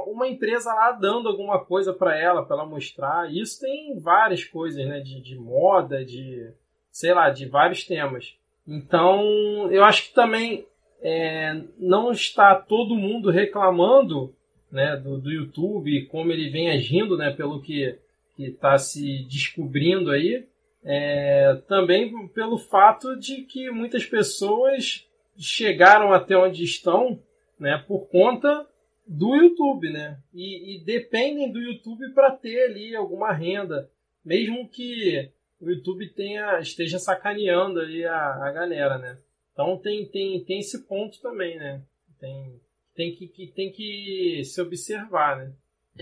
[0.07, 3.31] uma empresa lá dando alguma coisa para ela, para ela mostrar.
[3.31, 4.99] Isso tem várias coisas, né?
[4.99, 6.51] De, de moda, de,
[6.91, 8.35] sei lá, de vários temas.
[8.67, 10.65] Então, eu acho que também
[11.01, 14.33] é, não está todo mundo reclamando
[14.71, 17.97] né, do, do YouTube, como ele vem agindo, né, pelo que
[18.37, 20.45] está se descobrindo aí,
[20.83, 27.19] é, também pelo fato de que muitas pessoas chegaram até onde estão
[27.59, 28.65] né, por conta
[29.09, 30.19] do YouTube, né?
[30.31, 33.89] E, e dependem do YouTube para ter ali alguma renda,
[34.23, 39.17] mesmo que o YouTube tenha, esteja sacaneando aí a, a galera, né?
[39.51, 41.81] Então tem, tem, tem esse ponto também, né?
[42.19, 42.61] Tem,
[42.95, 45.53] tem, que, que tem que se observar, né?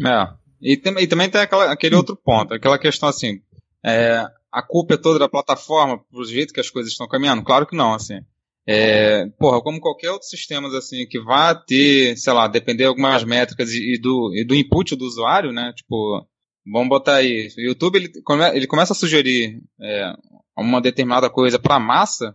[0.06, 0.38] É.
[0.62, 3.42] E, tem, e também tem aquela, aquele outro ponto, aquela questão assim,
[3.82, 7.44] é, a culpa é toda da plataforma pro jeito que as coisas estão caminhando?
[7.44, 8.20] Claro que não, assim.
[8.68, 13.24] É, porra, como qualquer outro sistema assim, que vá ter, sei lá, depender de algumas
[13.24, 15.72] métricas e, do, e do input do usuário, né?
[15.74, 16.28] Tipo,
[16.72, 17.48] Vamos botar aí.
[17.58, 18.12] O YouTube ele,
[18.54, 20.14] ele começa a sugerir é,
[20.58, 22.34] uma determinada coisa para a massa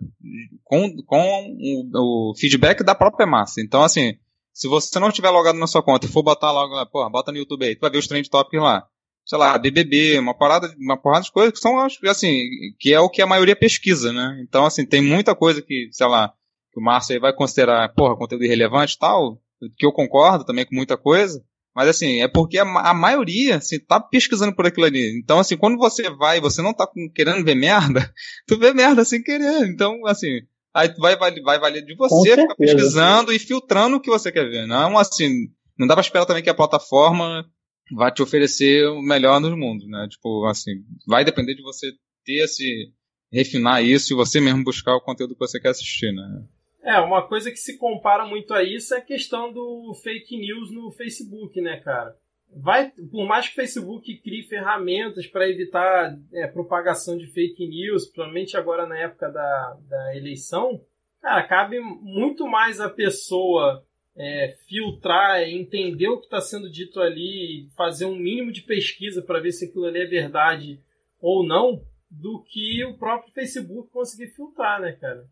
[0.65, 3.61] com, com o, o, feedback da própria massa.
[3.61, 4.15] Então, assim,
[4.53, 7.39] se você não estiver logado na sua conta e for botar logo, porra, bota no
[7.39, 8.87] YouTube aí, tu vai ver os trend topics lá.
[9.25, 12.41] Sei lá, BBB, uma parada, uma porrada de coisas que são, assim,
[12.79, 14.43] que é o que a maioria pesquisa, né?
[14.43, 16.33] Então, assim, tem muita coisa que, sei lá,
[16.73, 19.41] que o Márcio aí vai considerar, porra, conteúdo irrelevante e tal,
[19.79, 21.43] que eu concordo também com muita coisa,
[21.75, 25.19] mas assim, é porque a, a, maioria, assim, tá pesquisando por aquilo ali.
[25.19, 28.13] Então, assim, quando você vai e você não tá querendo ver merda,
[28.47, 29.67] tu vê merda sem querer.
[29.67, 30.41] Então, assim,
[30.75, 34.49] aí vai, vai, vai valer de você ficar pesquisando e filtrando o que você quer
[34.49, 34.67] ver.
[34.67, 37.47] Não, assim, não dá pra esperar também que a plataforma
[37.91, 40.07] vai te oferecer o melhor nos mundos, né?
[40.09, 41.93] Tipo, assim, vai depender de você
[42.25, 42.93] ter esse,
[43.33, 46.45] refinar isso e você mesmo buscar o conteúdo que você quer assistir, né?
[46.83, 50.73] É, uma coisa que se compara muito a isso é a questão do fake news
[50.73, 52.17] no Facebook, né, cara?
[52.55, 58.05] Vai, por mais que o Facebook crie ferramentas para evitar é, propagação de fake news,
[58.05, 60.83] principalmente agora na época da, da eleição,
[61.23, 63.83] cara, cabe muito mais a pessoa
[64.17, 69.41] é, filtrar, entender o que está sendo dito ali, fazer um mínimo de pesquisa para
[69.41, 70.81] ver se aquilo ali é verdade
[71.21, 75.25] ou não, do que o próprio Facebook conseguir filtrar, né, cara?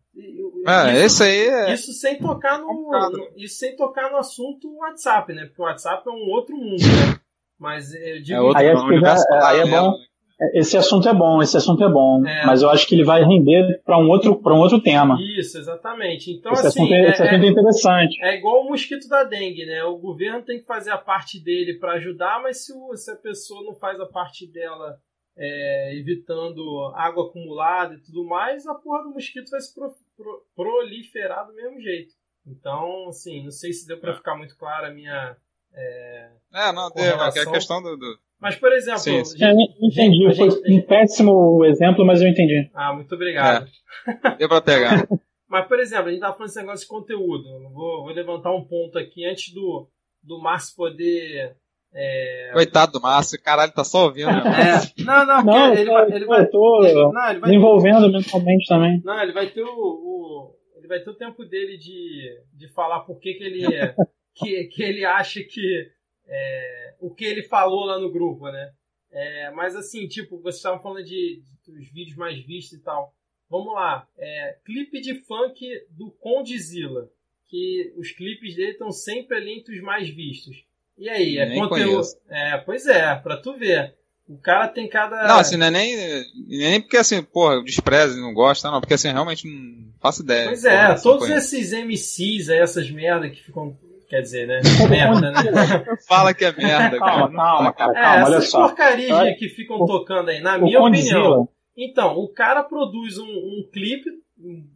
[0.65, 1.73] Ah, isso, esse aí é...
[1.73, 5.45] Isso sem tocar no, no, isso sem tocar no assunto WhatsApp, né?
[5.45, 7.19] Porque o WhatsApp é um outro mundo, né?
[7.59, 8.33] Mas eu digo...
[8.33, 9.15] É outro aí, já,
[9.47, 9.95] aí é bom...
[10.53, 12.45] Esse assunto é bom, esse assunto é bom, é.
[12.45, 15.17] mas eu acho que ele vai render para um outro para um outro tema.
[15.37, 16.31] Isso, exatamente.
[16.31, 18.23] Então esse assim, assunto é, esse assunto é, é interessante.
[18.23, 19.83] É igual o mosquito da dengue, né?
[19.83, 23.15] O governo tem que fazer a parte dele para ajudar, mas se, o, se a
[23.15, 24.97] pessoa não faz a parte dela
[25.37, 30.45] é, evitando água acumulada e tudo mais, a porra do mosquito vai se pro, pro,
[30.55, 32.13] proliferar do mesmo jeito.
[32.45, 34.15] Então, assim, não sei se deu para é.
[34.15, 35.37] ficar muito clara a minha,
[35.73, 38.19] É, é não, deu, é a questão do, do...
[38.41, 38.99] Mas, por exemplo.
[38.99, 39.43] Sim, sim.
[39.43, 40.23] É, entendi.
[40.23, 40.73] Gente, Foi gente...
[40.73, 42.69] um péssimo exemplo, mas eu entendi.
[42.73, 43.67] Ah, muito obrigado.
[44.25, 44.35] É.
[44.37, 45.07] Deu pra pegar.
[45.47, 47.43] mas, por exemplo, a gente tava falando desse negócio de conteúdo.
[47.71, 49.87] Vou, vou levantar um ponto aqui antes do,
[50.23, 51.55] do Márcio poder
[51.93, 52.51] é...
[52.53, 54.27] Coitado do Márcio, caralho, tá só ouvindo.
[54.27, 54.41] Né?
[54.97, 55.03] É.
[55.03, 56.45] Não, não, não ele, vai, ele vai.
[56.47, 59.01] Tô ele, não, ele vai envolvendo ter, mentalmente também.
[59.03, 63.01] Não, ele vai ter o, o, ele vai ter o tempo dele de, de falar
[63.01, 63.65] por que, que ele
[64.35, 65.91] que, que ele acha que
[66.27, 68.71] é, o que ele falou lá no grupo, né?
[69.11, 73.13] É, mas assim, tipo, vocês estavam falando de, de, dos vídeos mais vistos e tal.
[73.49, 75.59] Vamos lá, é, clipe de funk
[75.89, 77.09] do Condzilla,
[77.49, 80.63] que os clipes dele estão sempre ali entre os mais vistos.
[80.97, 81.91] E aí, é nem conteúdo.
[81.91, 82.17] Conheço.
[82.29, 83.95] É, pois é, pra tu ver.
[84.29, 85.27] O cara tem cada.
[85.27, 88.93] Não, assim, não é nem, nem porque assim, porra, despreza e não gosta, não, porque
[88.93, 90.45] assim, realmente não faço ideia.
[90.45, 93.77] Pois é, porra, todos esses MCs essas merda que ficam.
[94.11, 94.59] Quer dizer, né?
[94.91, 95.41] Merda, né?
[96.05, 96.99] Fala que é merda.
[96.99, 98.67] Calma, calma, cara, calma, é, olha só.
[98.67, 101.47] porcarias que ficam o, tocando aí, na minha opinião.
[101.77, 104.09] Então, o cara produz um, um clipe,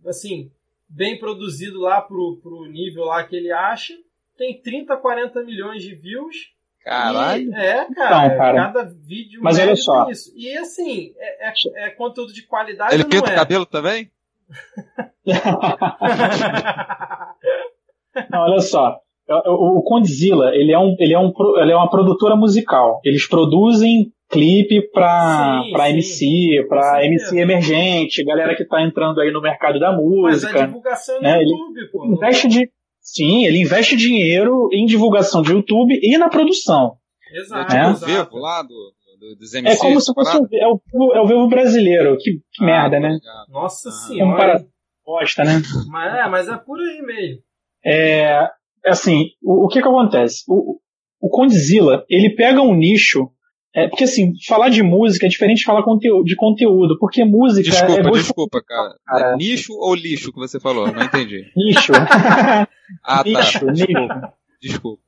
[0.07, 0.49] assim,
[0.87, 3.93] bem produzido lá pro, pro nível lá que ele acha
[4.37, 6.53] tem 30, 40 milhões de views.
[6.81, 7.51] Caralho.
[7.51, 8.71] E, é, cara, Não, cara.
[8.71, 10.09] cada vídeo Mas olha só.
[10.09, 10.31] isso.
[10.33, 11.53] E assim, é, é,
[11.87, 12.93] é, conteúdo de qualidade.
[12.93, 13.35] Ele pinta o é?
[13.35, 14.09] cabelo também?
[18.29, 19.01] não, olha só.
[19.27, 22.99] O, o Condzilla, ele é, um, ele, é um, ele é uma produtora musical.
[23.03, 25.91] Eles produzem clipe pra, sim, pra sim.
[25.91, 30.51] MC, pra sim, MC emergente, galera que tá entrando aí no mercado da música.
[30.53, 31.35] Mas a divulgação né?
[31.35, 32.05] no YouTube, pô.
[32.05, 32.69] Investe de,
[33.05, 36.97] Sim, ele investe dinheiro em divulgação de YouTube e na produção.
[37.31, 37.75] Exato.
[37.75, 40.67] É, tipo o Vivo lá do, do, dos MCs, É como se fosse um, é,
[40.67, 42.17] o, é o Vivo brasileiro.
[42.17, 43.19] Que, que ah, merda, né?
[43.49, 43.91] Nossa ah.
[43.91, 44.25] senhora.
[44.25, 44.65] Como para
[45.05, 45.61] bosta, né?
[45.87, 47.43] Mas é, mas é por aí mesmo.
[47.85, 48.49] É,
[48.91, 50.43] assim, o, o que que acontece?
[50.47, 50.79] O,
[51.21, 53.29] o Condzilla, ele pega um nicho
[53.75, 57.91] é, porque assim, falar de música é diferente de falar de conteúdo, porque música desculpa,
[57.91, 57.95] é.
[57.95, 58.95] Desculpa, desculpa, cara.
[59.05, 59.33] cara.
[59.33, 60.89] É nicho ou lixo que você falou?
[60.89, 61.51] Não entendi.
[61.57, 61.91] Nicho.
[63.03, 63.71] ah, nicho, tá.
[63.73, 64.33] Desculpa.
[64.61, 65.01] Desculpa.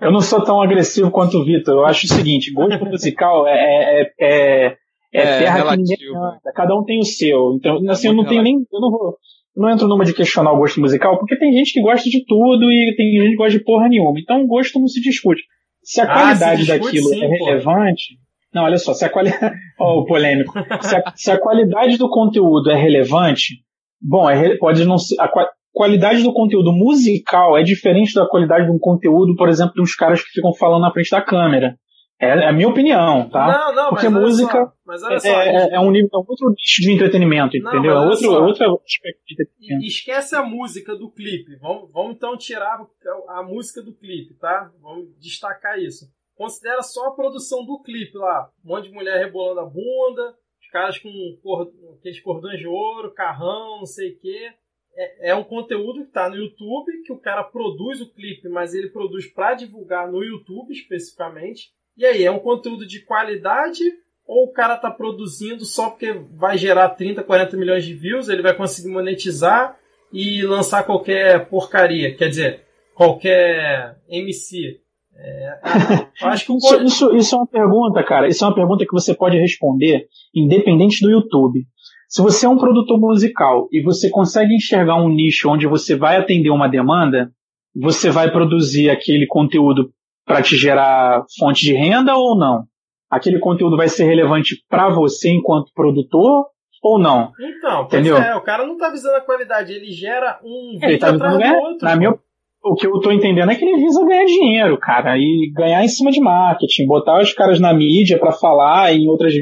[0.00, 1.74] Eu não sou tão agressivo quanto o Vitor.
[1.74, 4.66] Eu acho o seguinte: gosto musical é, é, é,
[5.12, 6.52] é, é terra relativo, que ninguém canta.
[6.54, 7.52] Cada um tem o seu.
[7.54, 8.66] Então, é assim, eu não tenho nem.
[8.72, 9.18] Eu não vou.
[9.56, 12.70] Não entro numa de questionar o gosto musical, porque tem gente que gosta de tudo
[12.70, 14.20] e tem gente que gosta de porra nenhuma.
[14.20, 15.42] Então, o gosto não se discute.
[15.82, 18.18] Se a ah, qualidade se daquilo sim, é relevante.
[18.52, 19.54] Não, olha só, se a qualidade.
[19.80, 20.52] oh, o polêmico.
[20.82, 23.54] se, a, se a, qualidade do conteúdo é relevante,
[24.00, 25.14] bom, é, pode não ser.
[25.20, 25.30] A
[25.72, 30.22] qualidade do conteúdo musical é diferente da qualidade de um conteúdo, por exemplo, dos caras
[30.22, 31.76] que ficam falando na frente da câmera.
[32.18, 33.46] É, é a minha opinião, tá?
[33.46, 36.16] Não, não, Porque mas música só, mas olha só, é, é, é, um nível, é
[36.16, 37.92] outro nicho de entretenimento, não, entendeu?
[37.92, 39.86] É outro, outro aspecto de entretenimento.
[39.86, 41.56] Esquece a música do clipe.
[41.56, 42.80] Vamos, vamos então tirar
[43.28, 44.72] a música do clipe, tá?
[44.80, 46.06] Vamos destacar isso.
[46.34, 48.50] Considera só a produção do clipe lá.
[48.64, 51.10] Um monte de mulher rebolando a bunda, os caras com
[51.98, 54.52] aqueles cordões de ouro, carrão, não sei o quê.
[54.96, 58.72] É, é um conteúdo que está no YouTube, que o cara produz o clipe, mas
[58.72, 63.82] ele produz para divulgar no YouTube especificamente e aí, é um conteúdo de qualidade
[64.26, 68.42] ou o cara tá produzindo só porque vai gerar 30, 40 milhões de views, ele
[68.42, 69.76] vai conseguir monetizar
[70.12, 72.62] e lançar qualquer porcaria, quer dizer,
[72.94, 74.80] qualquer MC.
[75.18, 75.60] É,
[76.22, 78.28] acho que isso, isso, isso é uma pergunta, cara.
[78.28, 81.64] Isso é uma pergunta que você pode responder independente do YouTube.
[82.08, 86.16] Se você é um produtor musical e você consegue enxergar um nicho onde você vai
[86.16, 87.30] atender uma demanda,
[87.74, 89.90] você vai produzir aquele conteúdo
[90.26, 92.64] para te gerar fonte de renda ou não?
[93.10, 96.46] Aquele conteúdo vai ser relevante para você enquanto produtor
[96.82, 97.30] ou não?
[97.40, 98.16] Então, entendeu?
[98.16, 101.52] É, o cara não está visando a qualidade, ele gera um ele tá atrás ganhar,
[101.52, 101.88] do outro.
[101.88, 102.14] Na minha,
[102.64, 105.88] o que eu estou entendendo é que ele visa ganhar dinheiro, cara, e ganhar em
[105.88, 109.32] cima de marketing, botar os caras na mídia para falar em outras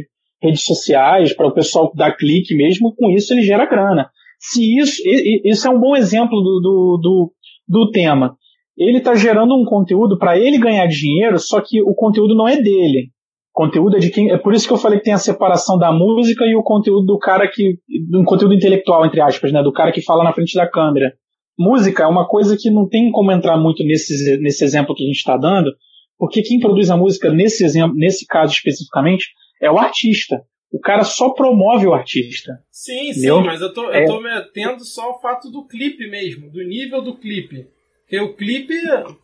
[0.43, 4.11] redes sociais, para o pessoal dar clique mesmo, com isso ele gera grana.
[4.39, 7.33] Se isso, isso é um bom exemplo do, do, do,
[7.67, 8.37] do tema
[8.77, 12.57] ele está gerando um conteúdo para ele ganhar dinheiro, só que o conteúdo não é
[12.61, 13.11] dele.
[13.55, 14.31] O conteúdo é de quem.
[14.33, 17.07] É por isso que eu falei que tem a separação da música e o conteúdo
[17.07, 17.79] do cara que.
[18.13, 19.63] um conteúdo intelectual, entre aspas, né?
[19.63, 21.13] Do cara que fala na frente da câmera.
[21.57, 25.07] Música é uma coisa que não tem como entrar muito nesse, nesse exemplo que a
[25.07, 25.71] gente está dando,
[26.19, 29.29] porque quem produz a música nesse exemplo, nesse caso especificamente,
[29.63, 30.43] é o artista.
[30.73, 32.59] O cara só promove o artista.
[32.73, 33.39] Sim, entendeu?
[33.39, 34.05] sim, mas eu tô, eu é...
[34.05, 37.69] tô me atendo só ao fato do clipe mesmo, do nível do clipe.
[38.05, 38.75] Porque o clipe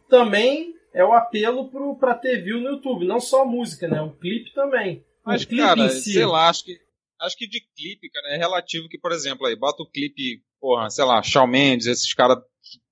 [0.08, 4.00] também é o apelo para ter view no YouTube, não só a música, né?
[4.00, 5.04] O clipe também.
[5.24, 6.14] Mas, clipe cara, si.
[6.14, 6.78] sei lá, acho que,
[7.20, 10.90] acho que de clipe, cara, é relativo que, por exemplo, aí, bota o clipe, porra,
[10.90, 12.38] sei lá, Shawn Mendes, esses caras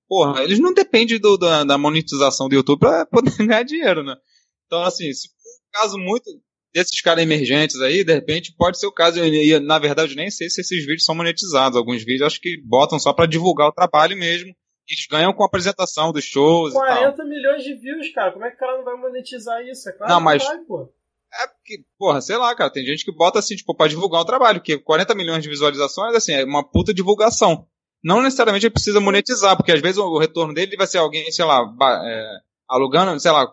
[0.09, 4.17] porra, eles não dependem do, da, da monetização do YouTube para poder ganhar dinheiro, né?
[4.65, 6.25] Então, assim, se for um caso muito
[6.73, 9.19] desses caras emergentes aí, de repente pode ser o caso.
[9.19, 11.77] Eu, na verdade, nem sei se esses vídeos são monetizados.
[11.77, 14.53] Alguns vídeos acho que botam só para divulgar o trabalho mesmo.
[14.89, 18.31] Eles ganham com a apresentação dos shows 40 milhões de views, cara.
[18.31, 19.87] Como é que o cara não vai monetizar isso?
[19.87, 20.43] É claro não, mas...
[20.43, 20.91] vai, pô.
[21.31, 24.25] É porque, porra, sei lá, cara, tem gente que bota assim, tipo, pra divulgar o
[24.25, 27.67] trabalho, porque 40 milhões de visualizações, assim, é uma puta divulgação.
[28.03, 31.45] Não necessariamente ele precisa monetizar, porque às vezes o retorno dele vai ser alguém, sei
[31.45, 31.61] lá,
[32.03, 33.47] é, alugando, sei lá,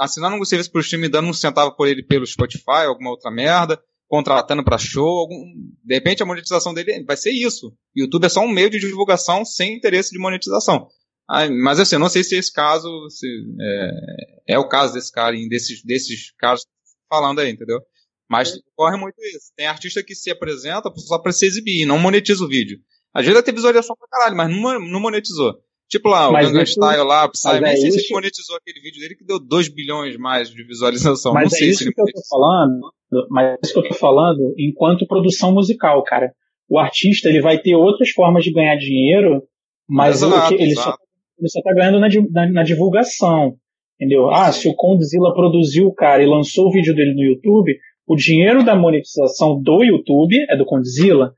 [0.00, 3.30] assinando um serviço pro stream e dando um centavo por ele pelo Spotify, alguma outra
[3.30, 3.80] merda,
[4.12, 5.42] contratando para show, algum...
[5.82, 7.68] de repente a monetização dele vai ser isso.
[7.68, 10.86] O YouTube é só um meio de divulgação sem interesse de monetização.
[11.26, 13.26] Ah, mas assim, eu não sei se esse caso se,
[13.58, 16.66] é, é, o caso desse cara, desses, desses casos
[17.08, 17.80] falando aí, entendeu?
[18.28, 18.58] Mas é.
[18.74, 19.50] ocorre muito isso.
[19.56, 22.80] Tem artista que se apresenta só pra se exibir e não monetiza o vídeo.
[23.14, 25.54] Às vezes até visualização pra caralho, mas não, não monetizou.
[25.88, 29.00] Tipo lá, o Gangnam Style lá, o Psy, nem é sei se monetizou aquele vídeo
[29.00, 31.32] dele que deu 2 bilhões mais de visualização.
[31.32, 32.92] Mas não é sei isso se ele que eu tô falando,
[33.30, 36.32] mas é isso que eu tô falando enquanto produção musical, cara.
[36.68, 39.42] O artista, ele vai ter outras formas de ganhar dinheiro,
[39.88, 40.94] mas exato, ele, só,
[41.38, 43.56] ele só tá ganhando na, na, na divulgação.
[44.00, 44.30] Entendeu?
[44.30, 48.16] Ah, se o Condzilla produziu o cara e lançou o vídeo dele no YouTube, o
[48.16, 51.34] dinheiro da monetização do YouTube é do Condzilla,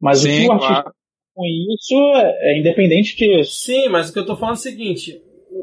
[0.00, 0.94] mas Sim, o que o artista claro.
[1.34, 1.94] com isso
[2.40, 3.52] é independente disso.
[3.52, 5.20] Sim, mas o que eu tô falando é o seguinte,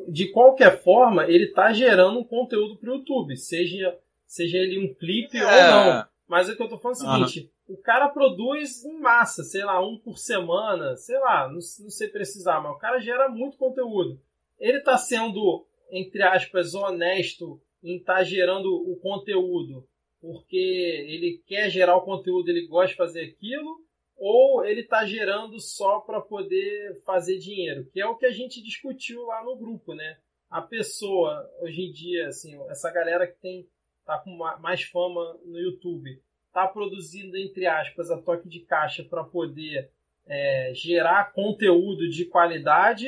[0.10, 3.96] de qualquer forma, ele tá gerando um conteúdo pro YouTube, seja,
[4.34, 5.44] seja ele um clipe é.
[5.44, 6.08] ou não.
[6.28, 7.76] Mas o que eu tô falando é o seguinte, uhum.
[7.76, 12.08] o cara produz em massa, sei lá, um por semana, sei lá, não, não sei
[12.08, 14.22] precisar, mas o cara gera muito conteúdo.
[14.60, 19.86] Ele tá sendo entre aspas, honesto em estar tá gerando o conteúdo
[20.22, 23.84] porque ele quer gerar o conteúdo, ele gosta de fazer aquilo,
[24.16, 28.62] ou ele está gerando só para poder fazer dinheiro, que é o que a gente
[28.62, 30.20] discutiu lá no grupo, né?
[30.48, 33.68] A pessoa, hoje em dia, assim, essa galera que tem
[34.06, 36.20] tá com mais fama no YouTube,
[36.54, 39.90] tá produzindo, entre aspas, a toque de caixa para poder
[40.28, 43.08] é, gerar conteúdo de qualidade,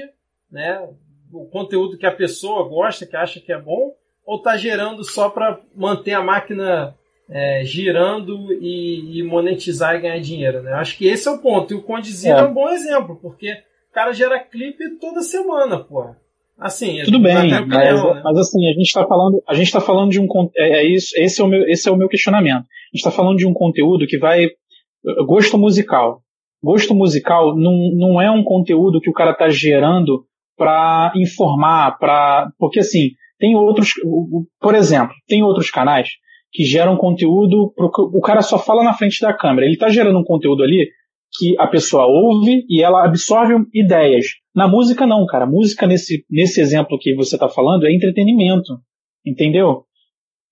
[0.50, 0.88] né?
[1.34, 5.30] o conteúdo que a pessoa gosta, que acha que é bom, ou está gerando só
[5.30, 6.96] para manter a máquina
[7.30, 10.74] é, girando e, e, monetizar e ganhar dinheiro, né?
[10.74, 11.74] Acho que esse é o ponto.
[11.74, 12.42] E o Condizila é.
[12.42, 13.52] é um bom exemplo, porque
[13.90, 16.16] o cara gera clipe toda semana, pô.
[16.60, 18.22] Assim, tudo bem, mas, né?
[18.24, 21.10] mas, assim a gente está falando, a gente está falando de um é, é, isso,
[21.18, 22.62] esse é o meu, esse é o meu questionamento.
[22.62, 24.50] A gente está falando de um conteúdo que vai
[25.26, 26.22] gosto musical.
[26.64, 30.26] Gosto musical não, não é um conteúdo que o cara está gerando
[30.58, 33.92] para informar, para porque assim tem outros,
[34.62, 36.10] por exemplo, tem outros canais
[36.54, 40.20] que geram conteúdo, pro, o cara só fala na frente da câmera, ele está gerando
[40.20, 40.88] um conteúdo ali
[41.38, 44.28] que a pessoa ouve e ela absorve ideias.
[44.56, 45.46] Na música não, cara.
[45.46, 48.78] Música nesse, nesse exemplo que você está falando é entretenimento,
[49.26, 49.86] entendeu?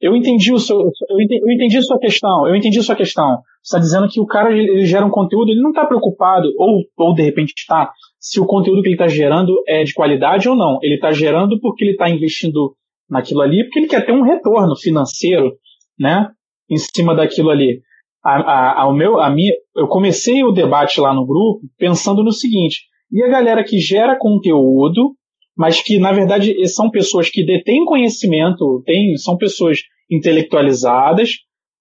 [0.01, 2.47] Eu entendi o seu, eu entendi, eu entendi sua questão.
[2.47, 3.37] Eu entendi sua questão.
[3.61, 6.81] Você está dizendo que o cara ele gera um conteúdo, ele não está preocupado ou,
[6.97, 10.55] ou de repente está se o conteúdo que ele está gerando é de qualidade ou
[10.55, 10.79] não.
[10.81, 12.75] Ele está gerando porque ele está investindo
[13.07, 15.51] naquilo ali, porque ele quer ter um retorno financeiro,
[15.99, 16.29] né,
[16.69, 17.81] em cima daquilo ali.
[18.23, 22.31] A, a, a, meu, a minha, eu comecei o debate lá no grupo pensando no
[22.31, 25.13] seguinte: e a galera que gera conteúdo,
[25.57, 31.31] mas que na verdade são pessoas que detêm conhecimento, tem, são pessoas intelectualizadas.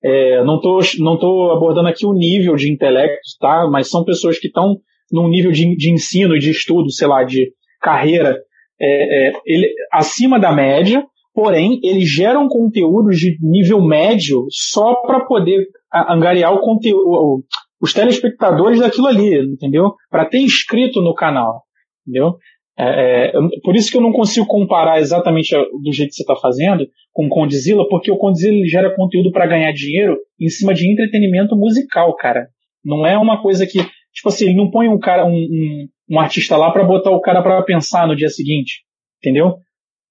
[0.03, 3.69] É, não estou não tô abordando aqui o nível de intelecto, tá?
[3.71, 4.77] Mas são pessoas que estão
[5.13, 8.37] num nível de, de ensino e de estudo, sei lá, de carreira
[8.81, 15.21] é, é, ele, acima da média, porém eles geram conteúdos de nível médio só para
[15.27, 17.45] poder angariar o conteúdo,
[17.81, 19.95] os telespectadores daquilo ali, entendeu?
[20.11, 21.63] Para ter inscrito no canal,
[22.07, 22.37] entendeu?
[22.79, 26.37] É, é, por isso que eu não consigo comparar exatamente do jeito que você está
[26.37, 30.91] fazendo com o Condzilla, porque o Condzilla gera conteúdo para ganhar dinheiro em cima de
[30.91, 32.49] entretenimento musical, cara.
[32.83, 33.81] Não é uma coisa que
[34.13, 37.21] Tipo assim, ele não põe um cara, um, um, um artista lá para botar o
[37.21, 38.85] cara para pensar no dia seguinte.
[39.19, 39.57] Entendeu?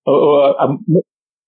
[0.05, 0.77] O, a,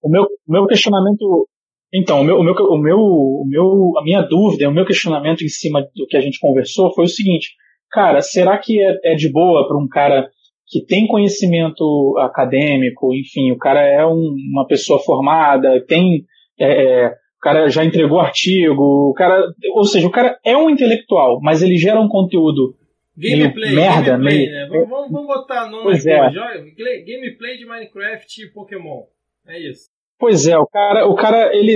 [0.03, 1.47] o, meu, o meu questionamento.
[1.93, 5.43] Então, o meu, o, meu, o, meu, o meu, a minha dúvida, o meu questionamento
[5.43, 7.51] em cima do que a gente conversou foi o seguinte:
[7.89, 10.29] cara, será que é, é de boa para um cara
[10.67, 16.23] que tem conhecimento acadêmico, enfim, o cara é um, uma pessoa formada, tem
[16.57, 20.69] é, é o cara já entregou artigo, o cara, ou seja, o cara é um
[20.69, 22.75] intelectual, mas ele gera um conteúdo
[23.17, 24.51] gameplay, merda, gameplay, meio...
[24.51, 24.67] né?
[24.69, 26.19] Vamos, vamos, vamos botar nome pois é.
[26.29, 29.01] gameplay de Minecraft e Pokémon.
[29.47, 29.89] É isso.
[30.21, 31.75] Pois é, o cara, o cara ele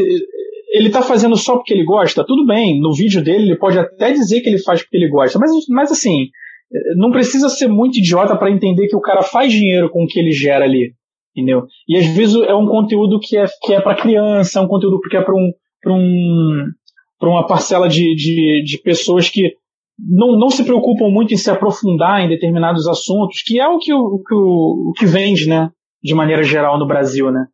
[0.70, 2.80] ele tá fazendo só porque ele gosta, tudo bem.
[2.80, 5.91] No vídeo dele ele pode até dizer que ele faz porque ele gosta, mas, mas
[5.91, 6.28] assim,
[6.96, 10.20] não precisa ser muito idiota para entender que o cara faz dinheiro com o que
[10.20, 10.93] ele gera ali,
[11.36, 11.64] entendeu?
[11.88, 15.00] E às vezes é um conteúdo que é, que é para criança, é um conteúdo
[15.00, 15.52] que é para um,
[15.88, 16.66] um,
[17.24, 19.54] uma parcela de, de, de pessoas que
[19.98, 23.91] não, não se preocupam muito em se aprofundar em determinados assuntos, que é o que,
[23.91, 25.70] o, que, o, o que vende, né?
[26.04, 27.48] De maneira geral no Brasil, né?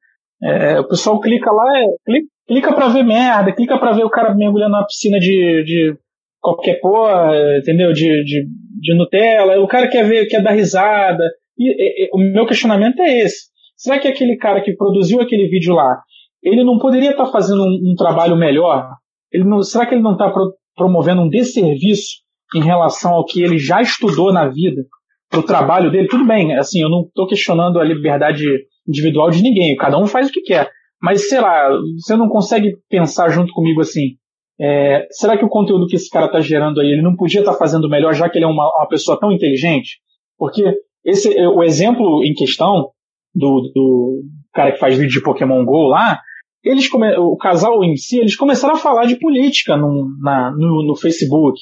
[0.43, 4.09] É, o pessoal clica lá, é, clica, clica pra ver merda, clica pra ver o
[4.09, 5.95] cara mergulhando na piscina de, de
[6.39, 7.93] qualquer porra, entendeu?
[7.93, 8.45] De, de,
[8.81, 9.59] de Nutella.
[9.61, 11.23] O cara quer ver, quer dar risada.
[11.57, 13.51] E, e, o meu questionamento é esse.
[13.77, 16.01] Será que aquele cara que produziu aquele vídeo lá,
[16.43, 18.89] ele não poderia estar tá fazendo um, um, trabalho melhor?
[19.31, 22.21] Ele não, será que ele não está pro, promovendo um desserviço
[22.55, 24.83] em relação ao que ele já estudou na vida,
[25.29, 26.07] para o trabalho dele?
[26.07, 28.45] Tudo bem, assim, eu não estou questionando a liberdade
[28.87, 30.69] individual de ninguém, cada um faz o que quer.
[31.01, 31.69] Mas, sei lá,
[31.99, 34.15] você não consegue pensar junto comigo assim,
[34.59, 37.53] é, será que o conteúdo que esse cara está gerando aí, ele não podia estar
[37.53, 39.99] tá fazendo melhor, já que ele é uma, uma, pessoa tão inteligente?
[40.37, 40.63] Porque
[41.03, 42.89] esse, o exemplo em questão
[43.33, 44.21] do, do
[44.53, 46.19] cara que faz vídeo de Pokémon GO lá,
[46.63, 50.85] eles come, o casal em si, eles começaram a falar de política no, na, no,
[50.85, 51.59] no Facebook.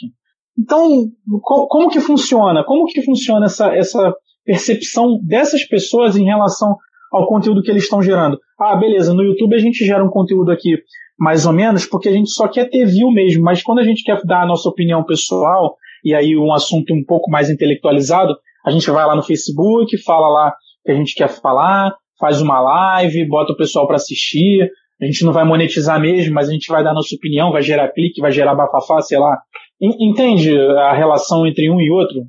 [0.58, 1.06] Então,
[1.42, 2.66] co, como que funciona?
[2.66, 4.14] Como que funciona essa, essa
[4.44, 6.76] percepção dessas pessoas em relação
[7.12, 8.40] ao conteúdo que eles estão gerando?
[8.60, 10.78] Ah, beleza, no YouTube a gente gera um conteúdo aqui
[11.18, 14.04] mais ou menos porque a gente só quer ter view mesmo, mas quando a gente
[14.04, 18.36] quer dar a nossa opinião pessoal e aí um assunto um pouco mais intelectualizado,
[18.66, 20.56] a gente vai lá no Facebook, fala lá
[20.86, 24.70] que a gente quer falar, faz uma live, bota o pessoal para assistir.
[25.02, 27.90] A gente não vai monetizar mesmo, mas a gente vai dar nossa opinião, vai gerar
[27.90, 29.38] clique, vai gerar bafafá, sei lá.
[29.82, 32.20] Entende a relação entre um e outro?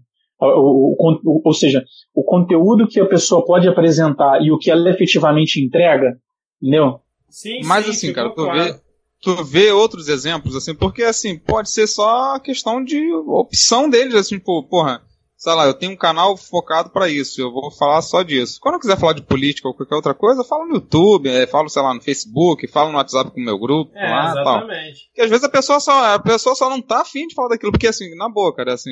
[0.40, 1.84] O, o, o, ou seja,
[2.14, 6.16] o conteúdo que a pessoa pode apresentar e o que ela efetivamente entrega,
[6.60, 7.00] entendeu?
[7.28, 8.80] Sim, Mas sim, assim, cara, tu vê,
[9.20, 14.38] tu vê outros exemplos, assim, porque assim, pode ser só questão de opção deles, assim,
[14.38, 15.02] tipo, porra,
[15.40, 18.58] sei lá, eu tenho um canal focado para isso, eu vou falar só disso.
[18.60, 21.46] Quando eu quiser falar de política ou qualquer outra coisa, eu falo no YouTube, é,
[21.46, 24.44] falo, sei lá, no Facebook, falo no WhatsApp com o meu grupo, é, lá, exatamente.
[24.44, 24.68] tal.
[24.68, 27.72] Porque às vezes a pessoa só, a pessoa só não tá afim de falar daquilo,
[27.72, 28.90] porque assim, na boa, cara, assim,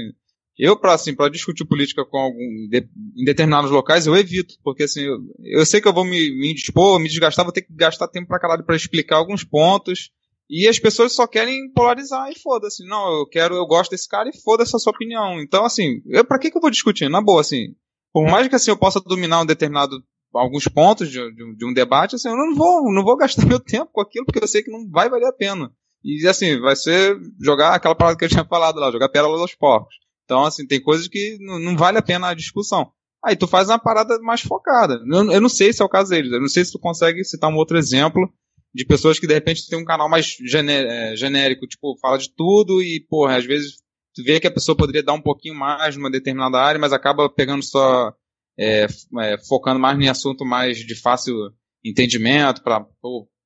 [0.58, 4.82] eu, para assim, pra discutir política com algum, de, em determinados locais, eu evito, porque
[4.82, 8.08] assim, eu, eu sei que eu vou me, me me desgastar, vou ter que gastar
[8.08, 10.10] tempo pra caralho pra explicar alguns pontos,
[10.50, 12.82] e as pessoas só querem polarizar e foda-se.
[12.86, 15.38] Não, eu quero, eu gosto desse cara e foda-se a sua opinião.
[15.40, 17.08] Então, assim, eu, pra que que eu vou discutir?
[17.10, 17.74] Na boa, assim,
[18.12, 20.02] por mais que assim eu possa dominar um determinado
[20.32, 23.60] alguns pontos de, de, de, um debate, assim, eu não vou, não vou gastar meu
[23.60, 25.70] tempo com aquilo porque eu sei que não vai valer a pena.
[26.02, 29.54] E assim, vai ser jogar aquela palavra que eu tinha falado lá, jogar pérola aos
[29.54, 29.94] porcos.
[30.28, 32.92] Então, assim, tem coisas que não, não vale a pena a discussão.
[33.24, 35.02] Aí tu faz uma parada mais focada.
[35.10, 36.30] Eu, eu, não sei se é o caso deles.
[36.30, 38.30] Eu não sei se tu consegue citar um outro exemplo
[38.74, 42.82] de pessoas que de repente tem um canal mais é, genérico, tipo, fala de tudo
[42.82, 43.78] e, porra, às vezes
[44.14, 47.30] tu vê que a pessoa poderia dar um pouquinho mais numa determinada área, mas acaba
[47.30, 48.12] pegando só,
[48.58, 48.86] é,
[49.20, 51.34] é, focando mais em assunto mais de fácil
[51.82, 52.86] entendimento, para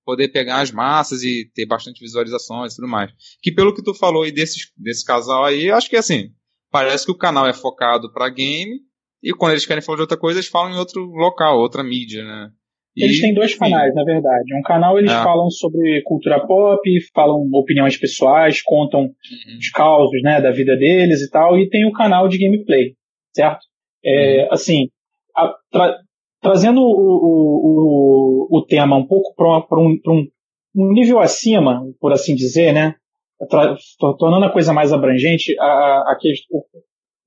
[0.04, 3.12] poder pegar as massas e ter bastante visualizações e tudo mais.
[3.40, 6.32] Que pelo que tu falou aí desse, desse casal aí, acho que assim,
[6.72, 8.80] parece que o canal é focado para game
[9.22, 12.24] e quando eles querem falar de outra coisa, eles falam em outro local, outra mídia,
[12.24, 12.48] né?
[12.96, 14.54] E, eles têm dois canais, na verdade.
[14.54, 15.22] Um canal eles é.
[15.22, 16.82] falam sobre cultura pop,
[17.14, 19.58] falam opiniões pessoais, contam uhum.
[19.58, 22.94] os causos né, da vida deles e tal, e tem o canal de gameplay,
[23.34, 23.60] certo?
[24.04, 24.48] É, uhum.
[24.50, 24.88] Assim,
[25.34, 25.98] a, tra,
[26.42, 30.26] trazendo o, o, o, o, tema um pouco para um, um,
[30.76, 32.96] um nível acima, por assim dizer, né?
[34.18, 36.18] Tornando a coisa mais abrangente, a, a,
[36.50, 36.64] o,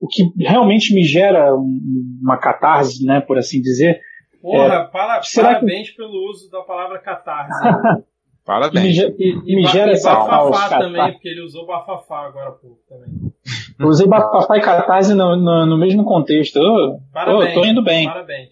[0.00, 4.00] o, que realmente me gera uma catarse, né, por assim dizer.
[4.40, 5.96] Porra, é, para, parabéns que...
[5.96, 7.60] pelo uso da palavra catarse.
[8.44, 8.96] parabéns.
[8.96, 12.80] E, e, e, me gera essa bafafá também, porque ele usou bafafá agora há pouco
[12.88, 13.32] também.
[13.78, 16.56] Eu usei bafafá e catarse no, no, no mesmo contexto.
[16.56, 18.06] Eu, parabéns, tô, tô indo bem.
[18.06, 18.50] Parabéns.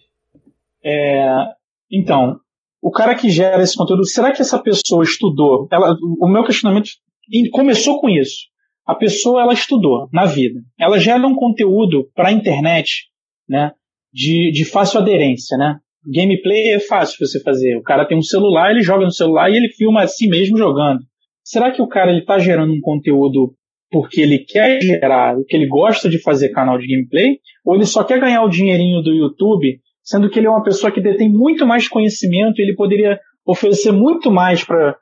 [0.83, 1.47] É,
[1.91, 2.39] então,
[2.81, 5.67] o cara que gera esse conteúdo, será que essa pessoa estudou?
[5.71, 6.89] Ela, o meu questionamento
[7.31, 8.45] e começou com isso.
[8.85, 10.59] A pessoa ela estudou na vida.
[10.79, 13.05] Ela gera um conteúdo para a internet,
[13.49, 13.71] né,
[14.13, 15.79] de, de fácil aderência, né?
[16.07, 17.75] Gameplay é fácil você fazer.
[17.75, 20.57] O cara tem um celular, ele joga no celular e ele filma a si mesmo
[20.57, 20.99] jogando.
[21.43, 23.55] Será que o cara ele está gerando um conteúdo
[23.91, 28.03] porque ele quer gerar, porque ele gosta de fazer canal de gameplay, ou ele só
[28.03, 31.65] quer ganhar o dinheirinho do YouTube, sendo que ele é uma pessoa que detém muito
[31.65, 34.95] mais conhecimento e ele poderia oferecer muito mais para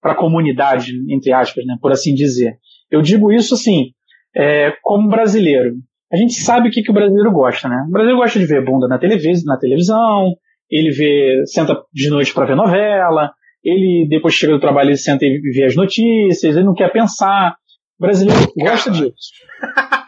[0.00, 2.54] para a comunidade, entre aspas, né, por assim dizer.
[2.90, 3.92] Eu digo isso assim,
[4.34, 5.74] é, como brasileiro.
[6.12, 7.84] A gente sabe o que, que o brasileiro gosta, né?
[7.88, 10.34] O brasileiro gosta de ver bunda na, na televisão,
[10.68, 13.32] ele vê, senta de noite para ver novela,
[13.62, 17.54] ele depois chega do trabalho, ele senta e vê as notícias, ele não quer pensar.
[17.98, 19.12] O brasileiro gosta disso.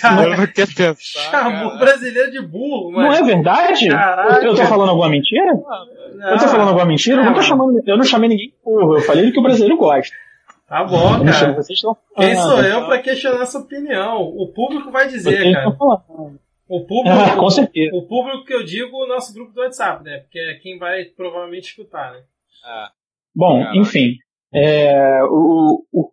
[0.00, 0.96] Cara, não quer pensar.
[1.30, 3.08] Chamou o brasileiro de burro, mano.
[3.08, 3.88] Não é verdade?
[3.88, 4.44] Caraca.
[4.46, 5.52] Eu tô falando alguma mentira?
[5.54, 7.20] Não, Eu tô falando alguma mentira?
[7.20, 8.96] Eu não tô É, chamando, eu não chamei ninguém de burro.
[8.96, 10.14] Eu falei que o brasileiro gosta.
[10.68, 11.52] Tá bom, Eu não cara.
[11.54, 14.22] vocês estão Quem sou eu pra questionar essa opinião?
[14.22, 15.68] O público vai dizer, Vocês cara.
[16.68, 17.94] O público, Ah, com certeza.
[17.94, 20.18] o público que eu digo, o nosso grupo do WhatsApp, né?
[20.18, 22.18] Porque é quem vai provavelmente escutar, né?
[22.64, 22.90] Ah,
[23.32, 23.78] Bom, Caraca.
[23.78, 24.16] enfim.
[24.54, 26.10] É, o, o,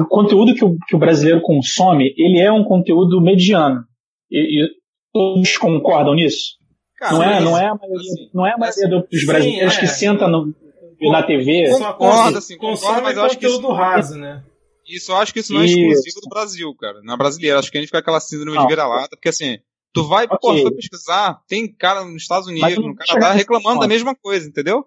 [0.00, 3.84] o, conteúdo que o, que o brasileiro consome, ele é um conteúdo mediano.
[4.30, 4.68] E, e
[5.12, 6.54] todos concordam nisso?
[6.98, 9.20] cara, não, é, mas- não é a maioria, assim, não é a maioria do- dos
[9.20, 9.80] sim, brasileiros é.
[9.80, 10.54] que senta no-
[11.00, 11.68] na TV.
[11.98, 14.42] Consome- assim, concordo, consome mas eu acho que conteúdo isso- raso, né?
[14.86, 15.78] Isso eu acho que isso não é Isso.
[15.78, 17.00] exclusivo do Brasil, cara.
[17.02, 18.62] Na brasileira, acho que a gente fica aquela síndrome Não.
[18.64, 19.58] de vira-lata, porque assim,
[19.94, 20.38] tu vai, Ok.
[20.40, 24.46] pô, tu vai pesquisar, tem cara nos Estados Unidos, no Canadá, reclamando da mesma coisa,
[24.48, 24.84] entendeu?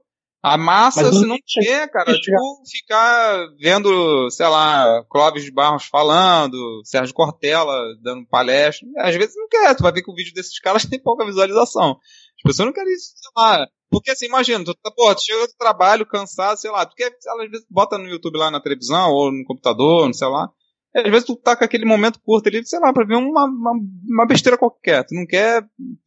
[0.53, 5.51] A massa, Mas você não não quer, cara, tipo, ficar vendo, sei lá, Clóvis de
[5.51, 8.87] Barros falando, Sérgio Cortella dando palestra.
[8.99, 11.97] Às vezes não quer, tu vai ver que o vídeo desses caras tem pouca visualização.
[12.37, 13.67] As pessoas não querem isso, sei lá.
[13.89, 17.11] Porque assim, imagina, tu, tá, pô, tu chega do trabalho cansado, sei lá, tu quer,
[17.19, 20.49] sei lá, às vezes bota no YouTube lá na televisão, ou no computador, no celular.
[20.95, 23.45] E às vezes tu tá com aquele momento curto ali, sei lá, pra ver uma,
[23.45, 23.71] uma,
[24.09, 25.05] uma besteira qualquer.
[25.05, 25.63] Tu não quer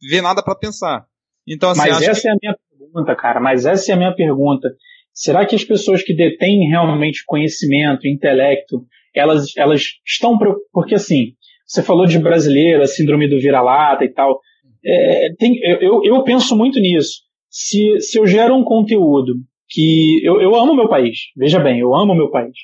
[0.09, 1.05] ver nada pra pensar.
[1.47, 2.55] Então, assim, Mas essa é a minha
[2.91, 3.39] pergunta, cara.
[3.39, 4.69] Mas essa é a minha pergunta.
[5.13, 8.85] Será que as pessoas que detêm realmente conhecimento, intelecto,
[9.15, 10.37] elas, elas estão.
[10.71, 11.33] Porque assim,
[11.65, 14.39] você falou de brasileiro, a síndrome do vira-lata e tal.
[14.83, 17.21] É, tem, eu, eu- penso muito nisso.
[17.49, 19.33] Se, se eu gero um conteúdo
[19.69, 20.19] que.
[20.23, 21.17] Eu, eu amo meu país.
[21.35, 22.55] Veja bem, eu amo meu país.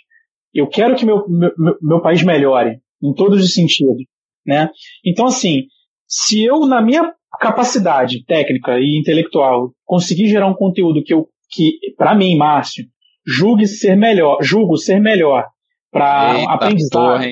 [0.53, 4.03] Eu quero que meu, meu- meu país melhore, em todos os sentidos.
[4.45, 4.69] Né?
[5.05, 5.63] Então, assim,
[6.07, 11.73] se eu, na minha capacidade técnica e intelectual, conseguir gerar um conteúdo que eu, que,
[11.97, 12.85] para mim, Márcio,
[13.25, 15.45] julgue ser melhor, julgo ser melhor
[15.91, 17.27] para aprendizado, porra,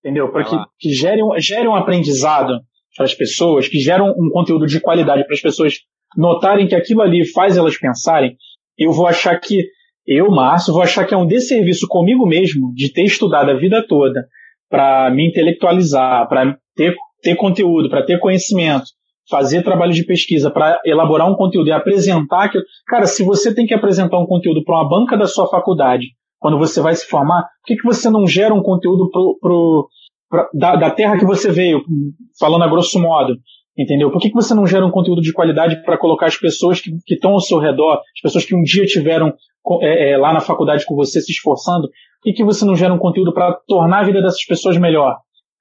[0.00, 0.30] entendeu?
[0.30, 2.60] Para que, que gere, um, gere um aprendizado
[2.96, 5.74] para as pessoas, que geram um conteúdo de qualidade para as pessoas
[6.16, 8.36] notarem que aquilo ali faz elas pensarem,
[8.78, 9.68] eu vou achar que,
[10.06, 13.84] eu, Márcio, vou achar que é um desserviço comigo mesmo de ter estudado a vida
[13.86, 14.26] toda
[14.68, 18.84] para me intelectualizar, para ter, ter conteúdo, para ter conhecimento,
[19.28, 22.64] fazer trabalho de pesquisa, para elaborar um conteúdo e apresentar aquilo.
[22.86, 26.06] Cara, se você tem que apresentar um conteúdo para uma banca da sua faculdade,
[26.38, 29.88] quando você vai se formar, por que, que você não gera um conteúdo pro, pro,
[30.30, 31.82] pra- da, da terra que você veio,
[32.38, 33.34] falando a grosso modo?
[33.76, 34.10] Entendeu?
[34.10, 36.90] Por que, que você não gera um conteúdo de qualidade para colocar as pessoas que
[37.10, 39.34] estão ao seu redor, as pessoas que um dia tiveram
[39.82, 42.94] é, é, lá na faculdade com você se esforçando, por que, que você não gera
[42.94, 45.16] um conteúdo para tornar a vida dessas pessoas melhor?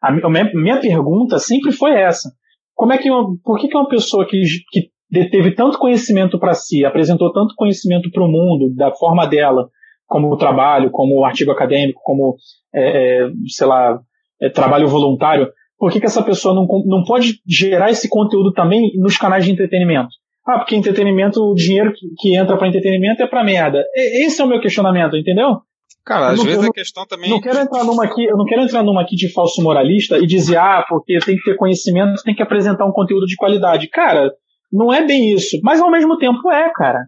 [0.06, 2.30] A, mi- a minha, minha pergunta sempre foi essa.
[2.74, 6.54] Como é que uma, por que, que uma pessoa que, que deteve tanto conhecimento para
[6.54, 9.70] si, apresentou tanto conhecimento para o mundo, da forma dela,
[10.08, 12.36] como trabalho, como artigo acadêmico, como,
[12.74, 14.00] é, é, sei lá,
[14.42, 18.92] é, trabalho voluntário, por que, que essa pessoa não, não pode gerar esse conteúdo também
[18.98, 20.10] nos canais de entretenimento?
[20.48, 23.84] Ah, porque entretenimento, o dinheiro que, que entra para entretenimento é para merda.
[23.96, 25.58] Esse é o meu questionamento, entendeu?
[26.06, 27.30] Cara, às não- vezes não- a questão também.
[27.30, 30.28] Não quero entrar numa aqui, eu não quero entrar numa aqui de falso moralista e
[30.28, 33.90] dizer, ah, porque tem que ter conhecimento, tem que apresentar um conteúdo de qualidade.
[33.90, 34.32] Cara,
[34.72, 35.58] não é bem isso.
[35.64, 37.00] Mas ao mesmo tempo é, cara.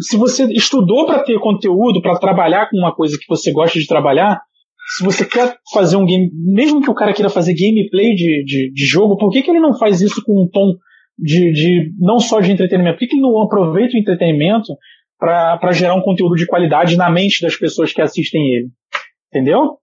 [0.00, 3.86] Se você estudou para ter conteúdo, para trabalhar com uma coisa que você gosta de
[3.86, 4.40] trabalhar,
[4.96, 8.72] se você quer fazer um game, mesmo que o cara queira fazer gameplay de, de,
[8.72, 10.72] de jogo, por que, que ele não faz isso com um tom
[11.18, 12.94] de, de não só de entretenimento?
[12.94, 14.72] Por que, que ele não aproveita o entretenimento
[15.18, 18.68] para gerar um conteúdo de qualidade na mente das pessoas que assistem ele?
[19.28, 19.78] Entendeu?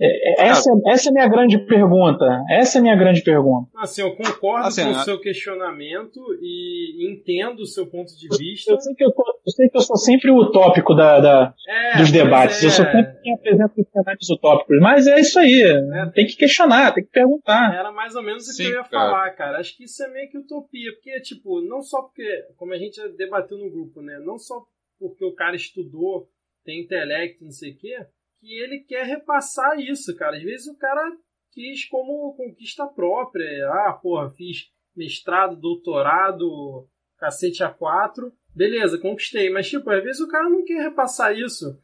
[0.00, 2.24] É, é, essa, essa é a minha grande pergunta.
[2.50, 3.68] Essa é a minha grande pergunta.
[3.76, 8.26] Assim, eu concordo Assim, com o a- seu questionamento e entendo o seu ponto de
[8.36, 8.72] vista.
[8.72, 11.54] Eu sei que eu, tô- eu, sei que eu sou sempre o utópico da, da-
[11.68, 12.62] É, dos debates.
[12.62, 12.66] é.
[12.66, 14.78] Eu sou sempre quem apresenta os cenários utópicos.
[14.80, 15.62] Mas é isso aí.
[15.62, 16.06] É.
[16.10, 17.72] Tem que questionar, tem que perguntar.
[17.74, 18.88] Era mais ou menos o que Sim, eu ia cara.
[18.90, 19.58] falar, cara.
[19.60, 20.90] Acho que isso é meio que utopia.
[20.94, 22.26] Porque, tipo, não só porque,
[22.56, 24.18] como a gente já debateu no grupo, né?
[24.24, 24.56] Não só
[24.98, 26.28] porque o cara estudou,
[26.64, 27.96] tem intelecto, não sei o quê,
[28.44, 30.36] que ele quer repassar isso, cara.
[30.36, 31.10] Às vezes o cara
[31.50, 33.46] quis como conquista própria.
[33.70, 36.86] Ah, porra, fiz mestrado, doutorado,
[37.18, 38.30] cacete A4.
[38.54, 39.48] Beleza, conquistei.
[39.50, 41.78] Mas, tipo, às vezes o cara não quer repassar isso.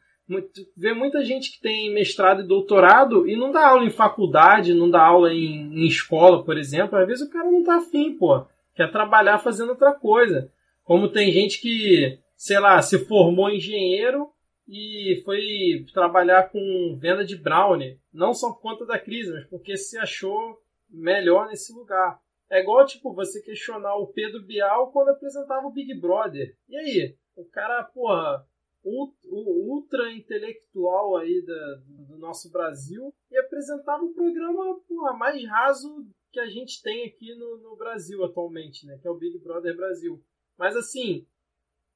[0.77, 4.89] Vê muita gente que tem mestrado e doutorado e não dá aula em faculdade, não
[4.89, 6.97] dá aula em, em escola, por exemplo.
[6.97, 8.45] Às vezes o cara não tá afim, pô.
[8.75, 10.49] Quer trabalhar fazendo outra coisa.
[10.83, 14.29] Como tem gente que, sei lá, se formou engenheiro
[14.67, 17.99] e foi trabalhar com venda de brownie.
[18.13, 20.57] Não só por conta da crise, mas porque se achou
[20.89, 22.19] melhor nesse lugar.
[22.49, 26.55] É igual, tipo, você questionar o Pedro Bial quando apresentava o Big Brother.
[26.67, 27.15] E aí?
[27.35, 28.45] O cara, porra,
[28.83, 31.75] ultra intelectual aí da-
[32.07, 37.33] do nosso Brasil e apresentava um programa porra, mais raso que a gente tem aqui
[37.35, 38.97] no, no Brasil atualmente, né?
[39.01, 40.21] Que é o Big Brother Brasil.
[40.57, 41.25] Mas assim,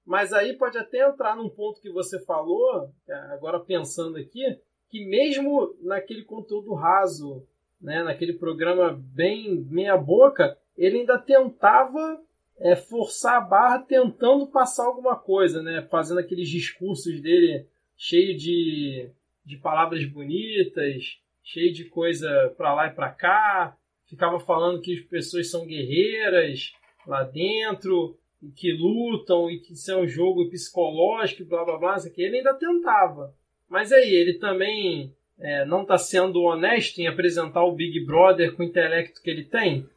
[0.06, 2.90] mas aí pode até entrar num ponto que você falou,
[3.32, 4.44] agora pensando aqui,
[4.90, 7.46] que mesmo naquele conteúdo raso,
[7.82, 12.22] né, naquele programa bem meia boca, ele ainda tentava
[12.60, 19.10] é, forçar a barra tentando passar alguma coisa, né, fazendo aqueles discursos dele cheio de,
[19.44, 25.02] de palavras bonitas, cheio de coisa para lá e para cá, ficava falando que as
[25.02, 26.74] pessoas são guerreiras
[27.08, 28.18] lá dentro,
[28.56, 32.22] que lutam e que isso é um jogo psicológico, blá blá blá, isso aqui.
[32.22, 33.34] ele ainda tentava.
[33.70, 38.64] Mas aí, ele também é, não está sendo honesto em apresentar o Big Brother com
[38.64, 39.88] o intelecto que ele tem?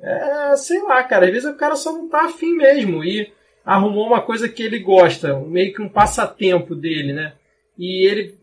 [0.00, 3.32] É, sei lá, cara, às vezes o cara só não tá afim mesmo e
[3.64, 7.34] arrumou uma coisa que ele gosta, meio que um passatempo dele, né?
[7.78, 8.34] E ele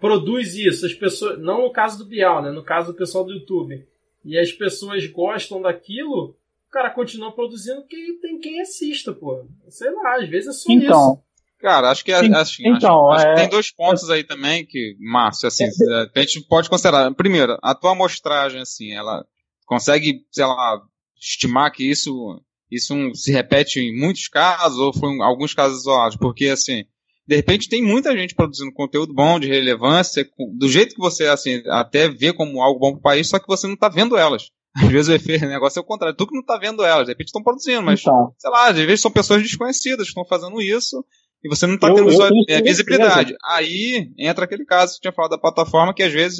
[0.00, 2.50] produz isso, as pessoas, não no caso do Bial, né?
[2.50, 3.86] No caso do pessoal do YouTube.
[4.24, 6.34] E as pessoas gostam daquilo,
[6.74, 9.46] cara continua produzindo que tem quem assista, pô.
[9.68, 11.22] Sei lá, às vezes é só então, isso.
[11.60, 14.66] Cara, acho que, Sim, acho, então, acho, acho é- que tem dois pontos aí também
[14.66, 17.14] que, Márcio, assim, a gente pode considerar.
[17.14, 19.24] Primeiro, a tua amostragem, assim, ela
[19.64, 20.82] consegue, sei lá,
[21.16, 25.80] estimar que isso, isso um- se repete em muitos casos ou foi em alguns casos
[25.80, 26.16] isolados?
[26.16, 26.84] Porque, assim,
[27.26, 31.62] de repente tem muita gente produzindo conteúdo bom, de relevância, do jeito que você, assim,
[31.68, 34.50] até vê como algo bom pro país, só que você não tá vendo elas.
[34.76, 37.06] Às vezes o efeito- o negócio é o contrário, tu que não tá vendo elas,
[37.06, 40.24] de repente estão produzindo, mas Então, sei lá, às vezes são pessoas desconhecidas que estão
[40.24, 41.04] fazendo isso
[41.44, 43.34] e você não está Eu- tendo eu é, visibilidade.
[43.44, 46.38] Aí entra aquele caso que eu tinha falado da plataforma, que às vezes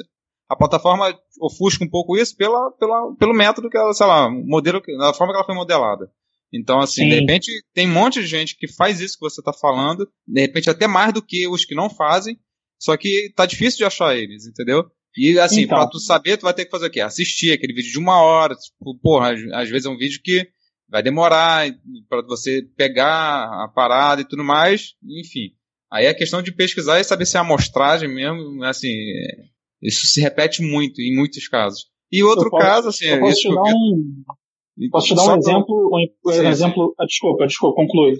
[0.48, 4.82] a plataforma ofusca um pouco isso pela, pela, pelo método que ela, sei lá, modelo,
[4.98, 6.10] da forma que ela foi modelada.
[6.52, 7.08] Então, assim, Sim.
[7.08, 10.40] de repente tem um monte de gente que faz isso que você está falando, de
[10.40, 12.38] repente até mais do que os que não fazem,
[12.78, 14.84] só que tá difícil de achar eles, entendeu?
[15.16, 15.78] E assim, Então.
[15.78, 17.00] pra tu saber, tu vai ter que fazer o quê?
[17.00, 20.48] Assistir aquele vídeo de uma hora, tipo, porra, às, às vezes é um vídeo que
[20.88, 21.66] vai demorar
[22.08, 25.50] para você pegar a parada e tudo mais, enfim.
[25.92, 29.44] Aí é questão de pesquisar e saber se é amostragem mesmo, assim, é,
[29.82, 31.86] isso se repete muito, em muitos casos.
[32.10, 34.24] E outro Eu posso- caso, assim, eu posso te dar eu- um,
[34.90, 36.46] posso te dar um exemplo, um, Sim, sim.
[36.48, 38.14] exemplo, ah, desculpa, desculpa, conclui.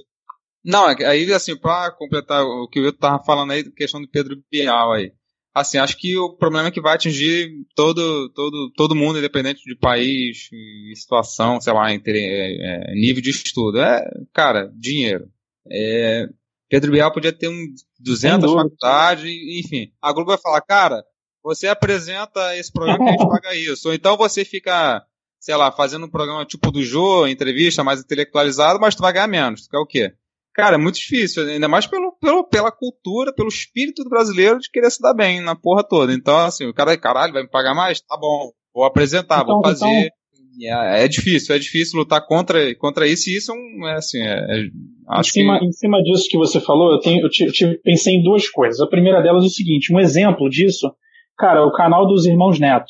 [0.64, 4.08] Não, é aí, assim, pra completar o que o Wilton tava falando aí, questão do
[4.08, 5.12] Pedro Bial aí.
[5.54, 9.76] Assim, acho que o problema é que vai atingir todo, todo, todo mundo, independente de
[9.76, 10.50] país,
[10.96, 13.80] situação, sei lá, entre, é, é, nível de estudo.
[13.80, 15.28] É, cara, dinheiro.
[15.70, 16.26] É,
[16.68, 17.66] Pedro Bial podia ter um
[18.00, 18.62] 200 dúvida.
[18.62, 19.92] faculdades, enfim.
[20.02, 21.04] A Globo vai falar, cara,
[21.40, 23.88] você apresenta esse programa que a gente paga isso.
[23.88, 25.04] Ou então você fica,
[25.38, 29.28] sei lá, fazendo um programa tipo do Jô, entrevista mais intelectualizado, mas tu vai ganhar
[29.28, 29.62] menos.
[29.62, 30.14] Tu quer o quê?
[30.52, 34.70] Cara, é muito difícil, ainda mais pelo, pelo, pela cultura, pelo espírito do brasileiro de
[34.70, 36.12] querer se dar bem na porra toda.
[36.12, 38.00] Então, assim, o cara, caralho, vai me pagar mais?
[38.00, 40.10] Tá bom, vou apresentar, Então, vou fazer.
[40.58, 43.94] E É, é difícil, é difícil lutar contra, contra isso, e isso é um, é
[43.96, 44.70] assim, é, é- Em
[45.08, 45.66] acho cima, que...
[45.66, 48.80] em cima disso que você falou, eu, tenho, eu tive- tive- pensei em duas coisas.
[48.80, 50.92] A primeira delas é o seguinte: um exemplo disso,
[51.36, 52.86] cara, o canal dos Irmãos Neto.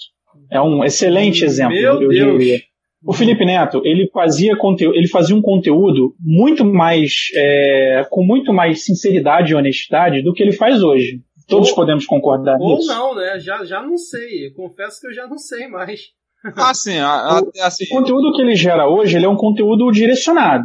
[0.53, 1.75] É um excelente exemplo.
[1.75, 2.39] Meu eu Deus.
[2.39, 2.61] diria.
[3.07, 8.53] O Felipe Neto, ele fazia, conteúdo, ele fazia um conteúdo muito mais, é, com muito
[8.53, 11.21] mais sinceridade e honestidade do que ele faz hoje.
[11.47, 12.89] Todos Ou- podemos concordar Ou nisso.
[12.89, 13.39] não, né?
[13.39, 14.47] Já, já não sei.
[14.47, 16.01] Eu confesso que eu já não sei mais.
[16.57, 20.65] Assim, a- a- assim O conteúdo que ele gera hoje, ele é um conteúdo direcionado.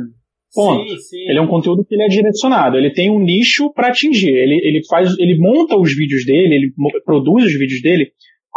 [0.53, 0.89] Ponto.
[0.89, 1.29] Sim, sim.
[1.29, 2.75] Ele é um conteúdo que ele é direcionado.
[2.77, 4.31] Ele tem um nicho para atingir.
[4.33, 6.73] Ele, ele faz, ele monta os vídeos dele, ele
[7.05, 8.11] produz os vídeos dele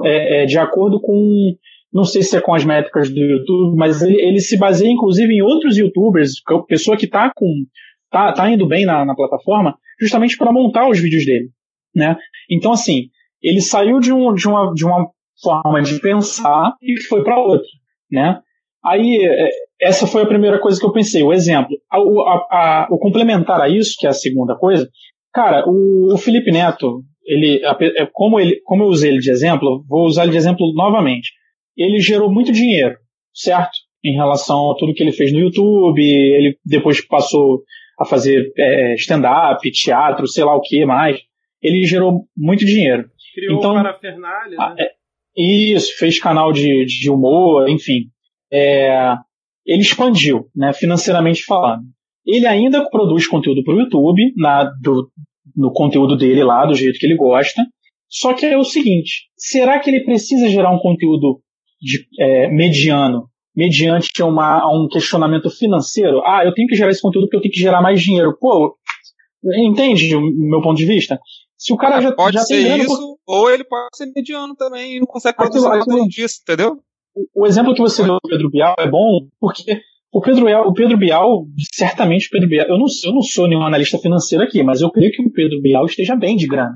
[0.05, 1.55] é, é, de acordo com,
[1.93, 5.32] não sei se é com as métricas do YouTube, mas ele, ele se baseia inclusive
[5.32, 7.47] em outros YouTubers, é pessoa que tá com,
[8.11, 11.49] tá, tá indo bem na, na plataforma, justamente para montar os vídeos dele,
[11.95, 12.16] né?
[12.51, 13.09] Então assim,
[13.43, 15.09] ele saiu de, um, de uma, de uma
[15.43, 17.66] forma de pensar e foi para outra,
[18.11, 18.40] né?
[18.84, 19.49] Aí é,
[19.80, 21.76] essa foi a primeira coisa que eu pensei, o exemplo.
[21.90, 22.47] A- a-
[22.84, 24.88] a- o complementar a isso, que é a segunda coisa,
[25.32, 29.84] cara, o, o Felipe Neto, ele, é, como, ele, como eu usei ele de exemplo,
[29.88, 31.30] vou usar ele de exemplo novamente.
[31.77, 32.97] Ele gerou muito dinheiro,
[33.33, 33.73] certo?
[34.05, 37.62] Em relação a tudo que ele fez no YouTube, ele depois passou
[37.99, 41.20] a fazer é, stand-up, teatro, sei lá o que mais.
[41.62, 43.09] Ele gerou muito dinheiro.
[43.35, 44.87] Criou então- o Parafernália, Ah, né?
[45.37, 48.11] Isso, fez canal de, de humor, enfim.
[48.53, 49.14] É,
[49.64, 51.85] ele expandiu, né, financeiramente falando.
[52.27, 55.11] Ele ainda produz conteúdo para o YouTube, na, do,
[55.57, 57.62] no conteúdo dele lá, do jeito que ele gosta.
[58.09, 61.41] Só que é o seguinte: será que ele precisa gerar um conteúdo
[61.83, 66.22] de, é, mediano, mediante uma, um questionamento financeiro?
[66.24, 68.37] Ah, eu tenho que gerar esse conteúdo porque eu tenho que gerar mais dinheiro.
[68.41, 68.76] Pô,
[69.66, 71.18] entende o meu ponto de vista?
[71.59, 75.01] Se o cara já, pode já ser isso, ou ele pode ser mediano também e
[75.01, 76.78] não consegue produzir aquilo- disso, entendeu?
[77.35, 79.80] o exemplo que você deu do Pedro Bial é bom porque
[80.11, 83.47] o Pedro Bial, o Pedro Bial certamente o Pedro Bial, eu não, eu não sou
[83.47, 86.74] nenhum analista financeiro aqui, mas eu creio que o Pedro Bial esteja bem de grana,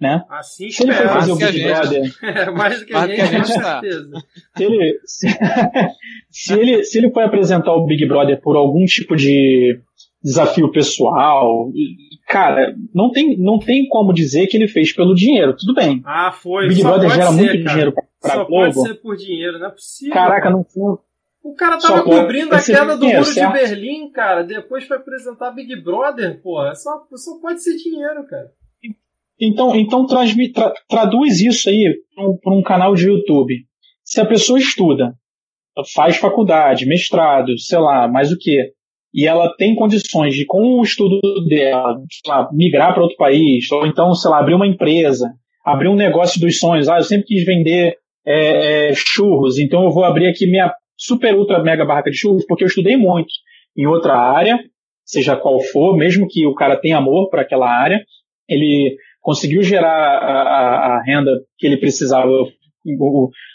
[0.00, 0.24] né?
[0.28, 3.14] Assim Se ele for fazer o Big gente- Brother, É, mais do que a gente,
[3.16, 3.80] que a gente com tá.
[3.80, 4.10] certeza.
[4.56, 5.26] se ele, se,
[6.30, 9.80] se ele, se ele for apresentar o Big Brother por algum tipo de
[10.22, 11.70] desafio pessoal,
[12.28, 16.02] cara, não tem, não tem como dizer que ele fez pelo dinheiro, tudo bem.
[16.04, 16.66] Ah, foi.
[16.66, 17.68] O Big Só Brother pode gera ser, muito cara.
[17.70, 18.48] dinheiro pra, Só Globo.
[18.74, 20.12] pode ser por dinheiro, não é possível.
[20.14, 20.50] Caraca, cara.
[20.54, 20.98] não, não,
[21.44, 23.52] O cara tava pode- cobrindo a queda do muro de certo?
[23.52, 24.42] Berlim, cara.
[24.42, 26.74] Depois foi apresentar Big Brother, porra.
[26.74, 28.50] Só, só pode ser dinheiro, cara.
[29.40, 31.94] Então, então tra- traduz isso aí
[32.42, 33.54] para um, canal de YouTube.
[34.02, 35.12] Se a pessoa estuda,
[35.94, 38.72] faz faculdade, mestrado, sei lá, mais o que,
[39.12, 43.86] e ela tem condições de, com o estudo dela, lá, migrar para outro país, ou
[43.86, 45.30] então, sei lá, abrir uma empresa,
[45.64, 46.88] abrir um negócio dos sonhos.
[46.88, 51.34] Ah, eu sempre quis vender é, é, churros, então eu vou abrir aqui minha super
[51.34, 53.28] ultra mega barraca de churros, porque eu estudei muito
[53.76, 54.58] em outra área,
[55.04, 58.02] seja qual for, mesmo que o cara tenha amor para aquela área,
[58.48, 62.30] ele conseguiu gerar a, a- a renda que ele precisava,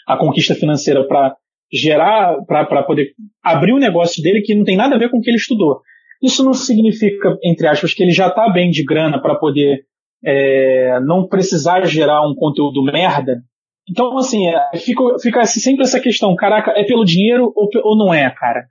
[0.06, 1.34] a conquista financeira para
[1.72, 3.12] gerar, para poder
[3.42, 5.80] abrir o negócio dele que não tem nada a ver com o que ele estudou.
[6.22, 9.80] Isso não significa, entre aspas, que ele já está bem de grana para poder
[10.22, 13.40] é, não precisar gerar um conteúdo merda.
[13.88, 17.96] Então, assim, é, fica, fica assim, sempre essa questão, caraca, é pelo dinheiro ou, ou
[17.96, 18.64] não é, cara?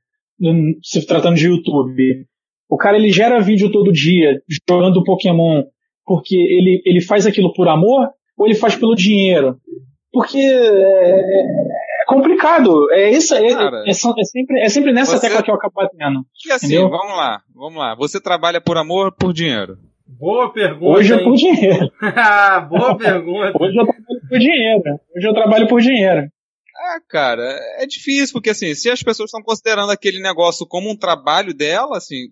[0.83, 2.25] Se tratando de YouTube.
[2.69, 4.39] O cara, ele gera vídeo todo dia,
[4.69, 5.63] jogando Pokémon,
[6.11, 9.57] porque ele, ele faz aquilo por amor ou ele faz pelo dinheiro?
[10.11, 12.91] Porque é, é complicado.
[12.91, 15.73] É, isso, é, Cara, é, é sempre, é sempre nessa você- tecla que eu acabo
[15.73, 16.25] batendo.
[16.45, 16.89] E assim, Entendeu?
[16.89, 17.95] vamos lá, vamos lá.
[17.95, 19.77] Você trabalha por amor ou por dinheiro?
[20.05, 20.99] Boa pergunta.
[20.99, 21.23] Hoje eu hein?
[21.23, 21.89] por dinheiro.
[22.69, 23.53] Boa pergunta.
[23.57, 24.83] Hoje eu trabalho por dinheiro.
[25.15, 26.27] Hoje eu trabalho por dinheiro.
[26.75, 30.97] Ah, cara, é difícil, porque assim, se as pessoas estão considerando aquele negócio como um
[30.97, 32.27] trabalho dela, assim,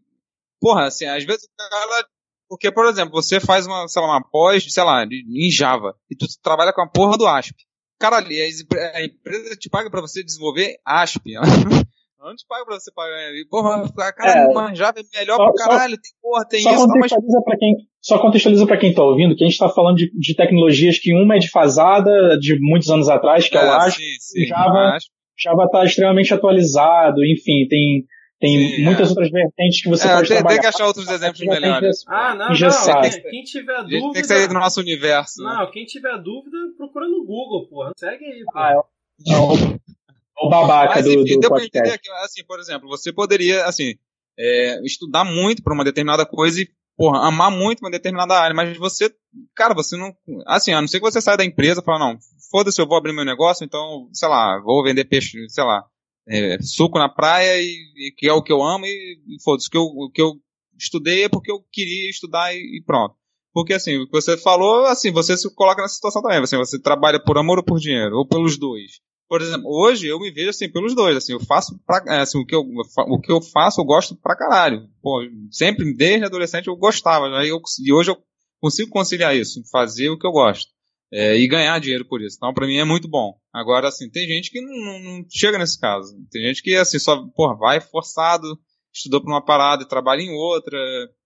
[0.59, 2.05] porra, assim, às vezes cara.
[2.49, 5.93] Porque, por exemplo, você faz uma, sei lá, uma pós, sei lá, de- em Java,
[6.09, 7.55] e tu trabalha com a porra do ASP.
[7.99, 11.35] Cara, ali, a es- a empresa te paga pra você desenvolver ASP.
[11.35, 11.43] Ela
[12.19, 13.17] não te paga pra você pagar.
[13.49, 14.47] Porra, cara, É.
[14.47, 17.57] uma Java é melhor Só- pra caralho, tem porra, tem Só isso, mas contextualiza para
[17.57, 20.97] quem, só contextualiza para quem está ouvindo que a gente está falando de, de tecnologias
[20.97, 24.97] que uma é defasada de muitos anos atrás, que é, o ASP, sim, sim, Java-.
[25.37, 28.03] Java está extremamente atualizado, enfim, tem,
[28.39, 29.09] tem Sim, muitas é.
[29.09, 30.61] outras vertentes que você É, pode tem, trabalhar.
[30.61, 32.03] tem que achar outros exemplos melhores.
[32.07, 33.01] Ah, não, Engessado.
[33.01, 33.09] não.
[33.09, 34.21] Quem, quem tiver A gente tem dúvida.
[34.21, 35.43] que sair do nosso universo.
[35.43, 35.53] né?
[35.53, 37.91] Não, quem tiver dúvida, procura no Google, porra.
[37.97, 38.51] Segue aí, pô.
[38.57, 41.77] Ah, é o, é o babaca Mas do, enfim, do deu pra podcast.
[41.79, 43.95] entender que, assim, por exemplo, você poderia, assim,
[44.37, 48.77] é, estudar muito pra uma determinada coisa e, porra, amar muito uma determinada área, mas
[48.77, 49.13] você,
[49.53, 50.13] cara, você não,
[50.47, 52.17] assim, a não ser que você saia da empresa e fala, não,
[52.49, 55.83] foda-se, eu vou abrir meu negócio, então, sei lá, vou vender peixe, sei lá,
[56.29, 59.67] é, suco na praia e, e que é o que eu amo e, e foda-se,
[59.67, 60.33] o que eu, o que eu
[60.77, 63.15] estudei é porque eu queria estudar e, e pronto.
[63.51, 66.79] Porque assim, o que você falou, assim, você se coloca nessa situação também, assim, você
[66.79, 69.01] trabalha por amor ou por dinheiro, ou pelos dois.
[69.27, 72.39] Por exemplo, hoje eu me vejo assim pelos dois, assim, eu faço pra, é, assim,
[72.39, 74.87] o que eu o que eu faço eu gosto pra caralho.
[75.01, 75.21] Pô,
[75.51, 77.47] sempre desde adolescente eu gostava, né?
[77.47, 78.17] eu, e hoje eu
[78.59, 80.71] consigo conciliar isso, fazer o que eu gosto.
[81.11, 82.35] É, e ganhar dinheiro por isso.
[82.37, 83.33] Então, pra mim é muito bom.
[83.53, 86.15] Agora, assim, tem gente que não, não- não chega nesse caso.
[86.31, 88.45] Tem gente que, assim, só, porra, vai forçado,
[88.93, 90.77] estudou pra uma parada e trabalha em outra,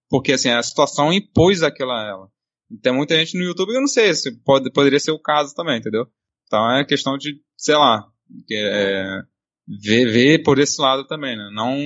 [0.09, 2.27] porque, assim, a situação impôs aquela ela.
[2.81, 5.77] Tem muita gente no YouTube, eu não sei se pode, poderia ser o caso também,
[5.79, 6.05] entendeu?
[6.47, 8.05] Então é questão de, sei lá,
[8.51, 9.19] é,
[9.81, 11.49] ver, ver por esse lado também, né?
[11.53, 11.77] Não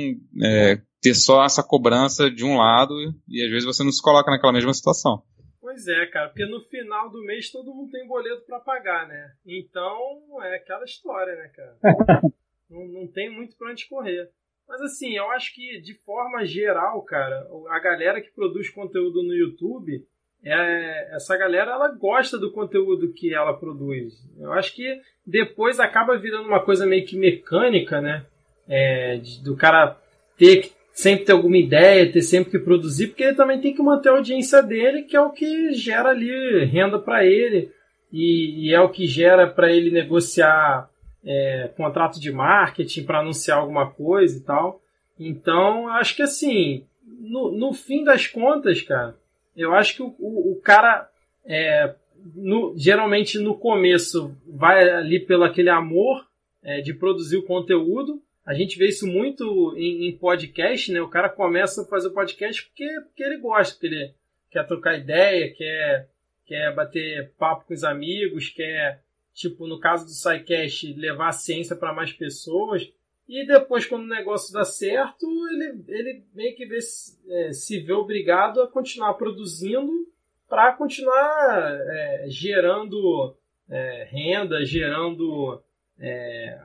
[0.44, 2.94] é, ter só essa cobrança de um lado
[3.28, 5.24] e às vezes você não se coloca naquela mesma situação.
[5.68, 9.34] Pois é, cara, porque no final do mês todo mundo tem boleto pra pagar, né?
[9.46, 11.78] Então é aquela história, né, cara?
[12.72, 14.30] não, não tem muito pra onde correr.
[14.66, 19.34] Mas assim, eu acho que de forma geral, cara, a galera que produz conteúdo no
[19.34, 20.08] YouTube,
[20.42, 24.14] é, essa galera ela gosta do conteúdo que ela produz.
[24.40, 28.26] Eu acho que depois acaba virando uma coisa meio que mecânica, né?
[28.70, 30.00] É, do cara
[30.38, 33.84] ter que sempre ter alguma ideia, ter sempre que produzir, porque ele também tem que
[33.84, 37.70] manter a audiência dele, que é o que gera ali renda para ele
[38.12, 40.90] e, e é o que gera para ele negociar
[41.24, 44.82] é, contrato de marketing para anunciar alguma coisa e tal.
[45.20, 49.16] Então, acho que assim, no, no fim das contas, cara,
[49.56, 51.08] eu acho que o, o, o cara
[51.46, 51.94] é,
[52.36, 56.26] no- geralmente no começo vai ali pelo aquele amor
[56.64, 58.20] é, de produzir o conteúdo.
[58.48, 61.02] A gente vê isso muito em, em podcast, né?
[61.02, 64.14] O cara começa a fazer o podcast porque, porque ele gosta, porque ele
[64.50, 66.10] quer trocar ideia, quer,
[66.46, 71.76] quer bater papo com os amigos, quer, tipo, no caso do SciCast, levar a ciência
[71.76, 72.90] para mais pessoas.
[73.28, 76.80] E depois, quando o negócio dá certo, ele, ele meio que vê,
[77.28, 80.08] é, se vê obrigado a continuar produzindo
[80.48, 83.36] para continuar é, gerando
[83.70, 85.62] é, renda, gerando
[86.00, 86.58] é,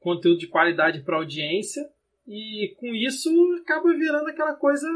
[0.00, 1.82] conteúdo de qualidade para audiência.
[2.26, 3.30] E com isso
[3.62, 4.86] acaba virando aquela coisa,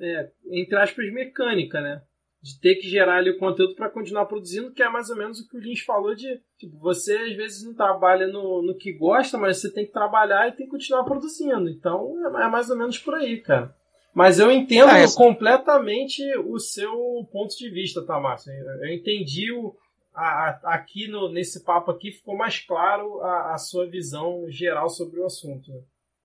[0.00, 2.02] é, entre aspas, mecânica, né?
[2.42, 5.38] De ter que gerar ali o conteúdo para continuar produzindo, que é mais ou menos
[5.38, 8.92] o que o Lins falou de tipo, você às vezes não trabalha no, no que
[8.92, 11.68] gosta, mas você tem que trabalhar e tem que continuar produzindo.
[11.68, 13.72] Então é, é mais ou menos por aí, cara.
[14.12, 16.90] Mas eu entendo é, completamente o seu
[17.30, 18.50] ponto de vista, tá, Márcio?
[18.80, 19.74] Eu entendi o,
[20.16, 24.88] a, a, aqui no, nesse papo aqui ficou mais claro a, a sua visão geral
[24.88, 25.70] sobre o assunto.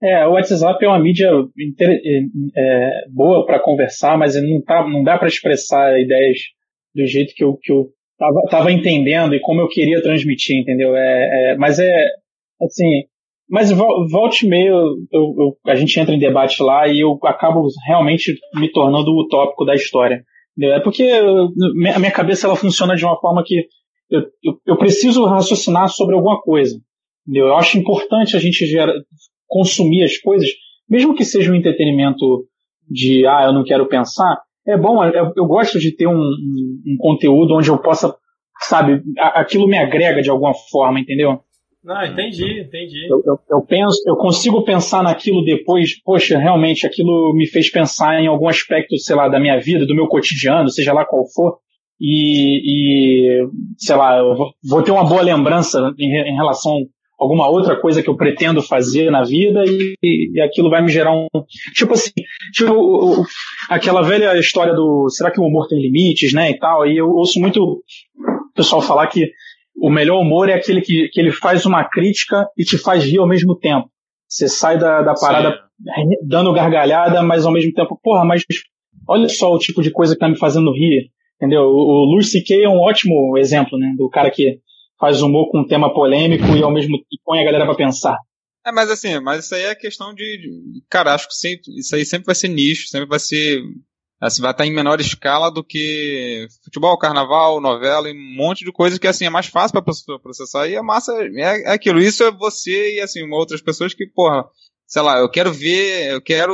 [0.01, 1.29] É, o WhatsApp é uma mídia
[1.59, 2.01] inter,
[2.57, 6.39] é, boa para conversar, mas não, tá, não dá para expressar ideias
[6.95, 7.89] do jeito que eu, que eu
[8.49, 10.95] tava entendendo e como eu queria transmitir, entendeu?
[10.95, 12.05] É, é mas é,
[12.61, 13.03] assim,
[13.47, 14.73] mas volte e meio,
[15.11, 19.27] eu, eu, a gente entra em debate lá e eu acabo realmente me tornando o
[19.27, 20.23] tópico da história.
[20.57, 20.77] Entendeu?
[20.77, 21.03] É porque
[21.93, 23.67] a minha cabeça ela funciona de uma forma que
[24.11, 26.77] eu, eu, eu preciso raciocinar sobre alguma coisa.
[27.25, 27.47] Entendeu?
[27.47, 28.93] Eu acho importante a gente gera,
[29.47, 30.49] consumir as coisas,
[30.89, 32.45] mesmo que seja um entretenimento
[32.89, 36.81] de, ah, eu não quero pensar, é bom, eu, eu gosto de ter um, um,
[36.87, 38.13] um, conteúdo onde eu possa,
[38.61, 41.39] sabe, aquilo me agrega de alguma forma, entendeu?
[41.87, 43.07] Ah, entendi, entendi.
[43.09, 48.21] Eu, eu, eu, penso, eu consigo pensar naquilo depois, poxa, realmente aquilo me fez pensar
[48.21, 51.57] em algum aspecto, sei lá, da minha vida, do meu cotidiano, seja lá qual for,
[52.01, 53.47] e, e
[53.77, 56.87] sei lá, eu vou, vou ter uma boa lembrança em, em relação
[57.21, 59.95] alguma outra coisa que eu pretendo fazer na vida e,
[60.33, 61.27] e, aquilo vai me gerar um.
[61.75, 62.11] Tipo assim,
[62.51, 63.23] tipo
[63.69, 66.49] aquela velha história do será que o humor tem limites, né?
[66.49, 66.87] E tal.
[66.87, 69.31] E eu ouço muito o pessoal falar que
[69.79, 73.19] o melhor humor é aquele que, que ele faz uma crítica e te faz rir
[73.19, 73.87] ao mesmo tempo.
[74.27, 76.09] Você sai da, da parada Sim.
[76.27, 78.43] dando gargalhada, mas ao mesmo tempo, porra, mas
[79.07, 81.11] olha só o tipo de coisa que tá me fazendo rir.
[81.41, 81.63] Entendeu?
[81.63, 83.95] O, o Louis é um ótimo exemplo, né?
[83.97, 84.59] Do cara que
[84.99, 88.15] faz humor com um tema polêmico e ao mesmo tempo põe a galera para pensar.
[88.63, 91.95] É, mas assim, mas isso aí é questão de, de, Cara, acho que sempre, isso
[91.95, 93.59] aí sempre vai ser nicho, sempre vai ser.
[94.21, 98.71] Assim, vai estar em menor escala do que futebol, carnaval, novela e um monte de
[98.71, 101.99] coisas que assim é mais fácil para pessoa processar e a massa é, é aquilo.
[101.99, 104.45] Isso é você e assim outras pessoas que, porra,
[104.85, 106.53] sei lá, eu quero ver, eu quero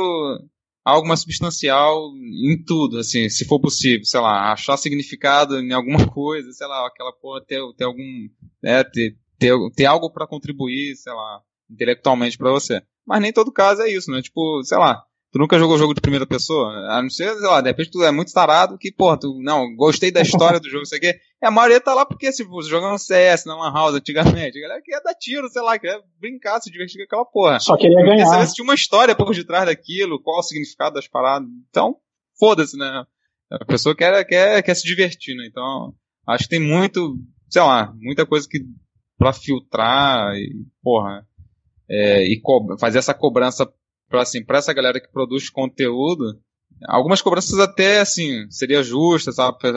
[0.88, 6.06] algo mais substancial em tudo, assim, se for possível, sei lá, achar significado em alguma
[6.10, 8.28] coisa, sei lá, aquela porra ter, ter algum,
[8.62, 12.82] né, ter, ter, ter algo para contribuir, sei lá, intelectualmente para você.
[13.06, 14.20] Mas nem todo caso é isso, né?
[14.20, 16.72] Tipo, sei lá, Tu nunca jogou jogo de primeira pessoa?
[16.90, 19.74] A não ser, sei lá, de repente tu é muito tarado que, pô, tu, não,
[19.76, 21.20] gostei da história do jogo, sei o quê.
[21.42, 24.58] E a maioria tá lá porque, tipo, jogando CS na Lan House antigamente.
[24.58, 27.60] A galera queria dar tiro, sei lá, queria brincar, se divertir com aquela porra.
[27.60, 28.10] Só queria ganhar.
[28.10, 31.48] Queria saber se tinha uma história por detrás daquilo, qual o significado das paradas.
[31.68, 31.96] Então,
[32.38, 33.04] foda-se, né?
[33.50, 35.46] A pessoa quer, quer, quer se divertir, né?
[35.46, 35.94] Então,
[36.26, 37.18] acho que tem muito,
[37.50, 38.60] sei lá, muita coisa que
[39.18, 41.26] pra filtrar e, porra,
[41.90, 42.40] é, e
[42.78, 43.70] fazer essa cobrança
[44.08, 46.40] para assim, pra essa galera que produz conteúdo,
[46.86, 49.30] algumas cobranças até assim, seria justa?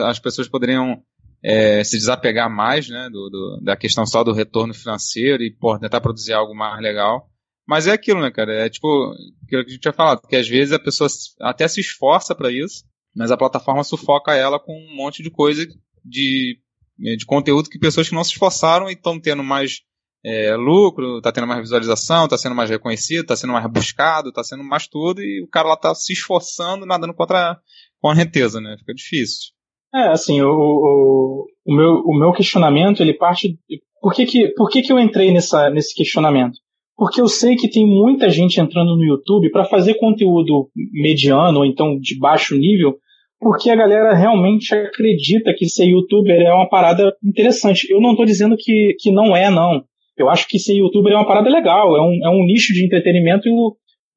[0.06, 1.02] As pessoas poderiam
[1.42, 5.78] é, se desapegar mais, né, do, do, da questão só do retorno financeiro e, pô,
[5.78, 7.28] tentar produzir algo mais legal.
[7.66, 8.52] Mas é aquilo, né, cara?
[8.52, 9.12] É tipo,
[9.44, 11.08] aquilo que a gente tinha falado, que às vezes a pessoa
[11.40, 15.66] até se esforça para isso, mas a plataforma sufoca ela com um monte de coisa
[16.04, 16.58] de,
[16.98, 19.82] de conteúdo que pessoas que não se esforçaram e estão tendo mais
[20.24, 24.44] é, lucro, tá tendo mais visualização, tá sendo mais reconhecido, tá sendo mais buscado, tá
[24.44, 27.58] sendo mais tudo, e o cara lá tá se esforçando, nadando contra
[28.00, 28.76] com a renteza, né?
[28.78, 29.52] Fica difícil.
[29.94, 33.58] É, assim, o, o, o, meu, o meu questionamento, ele parte...
[34.00, 36.58] Por que que, por que que eu entrei nessa, nesse questionamento?
[36.96, 41.64] Porque eu sei que tem muita gente entrando no YouTube para fazer conteúdo mediano ou
[41.64, 42.96] então de baixo nível,
[43.40, 47.90] porque a galera realmente acredita que ser youtuber é uma parada interessante.
[47.90, 49.84] Eu não estou dizendo que, que não é, não.
[50.16, 52.84] Eu acho que ser youtuber é uma parada legal, é um, é um nicho de
[52.84, 53.48] entretenimento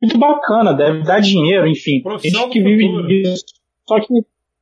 [0.01, 2.01] muito bacana, deve dar dinheiro, enfim.
[2.01, 3.45] Profissão gente que vive disso.
[3.87, 4.07] Só que.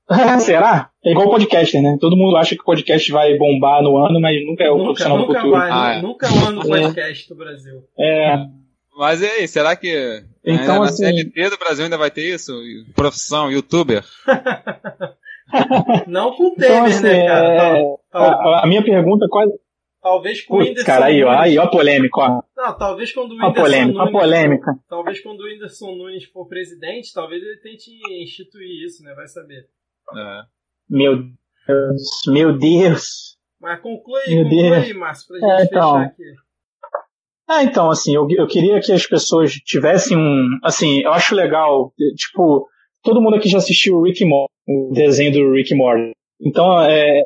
[0.42, 0.90] será?
[1.04, 1.98] É igual podcaster, né?
[2.00, 4.86] Todo mundo acha que o podcast vai bombar no ano, mas nunca é o nunca,
[4.86, 5.58] profissional nunca do futuro.
[5.58, 6.02] Vai, ah, é.
[6.02, 7.84] Nunca é o ano do podcast do Brasil.
[8.00, 8.36] É.
[8.96, 12.54] Mas e aí, será que então, na assim, CLT do Brasil ainda vai ter isso?
[12.94, 14.04] Profissão, youtuber?
[16.08, 17.80] Não com Temer, então, assim, né, cara?
[17.80, 17.96] É...
[18.12, 19.54] A, a, minha pergunta quase,
[20.04, 21.40] Talvez com o Whindersson cara, aí, Nunes.
[21.40, 22.44] Aí, ó a polêmica, ó.
[22.58, 24.10] Não, talvez quando o Whindersson a polêmica, Nunes.
[24.10, 24.74] A polêmica.
[24.74, 27.90] For, talvez quando o Whindersson Nunes for presidente, talvez ele tente
[28.22, 29.14] instituir isso, né?
[29.16, 29.66] Vai saber.
[30.14, 30.42] É.
[30.90, 31.24] Meu
[32.28, 33.38] Meu Deus.
[33.62, 34.94] Mas conclui, Meu conclui Deus.
[34.98, 36.24] Márcio, pra gente é, então, fechar aqui.
[37.48, 40.60] Ah, então, assim, eu, eu queria que as pessoas tivessem um.
[40.62, 42.68] Assim, eu acho legal, tipo,
[43.02, 46.12] todo mundo aqui já assistiu o Rick Morty, o desenho do Rick Morty.
[46.42, 47.22] Então, é,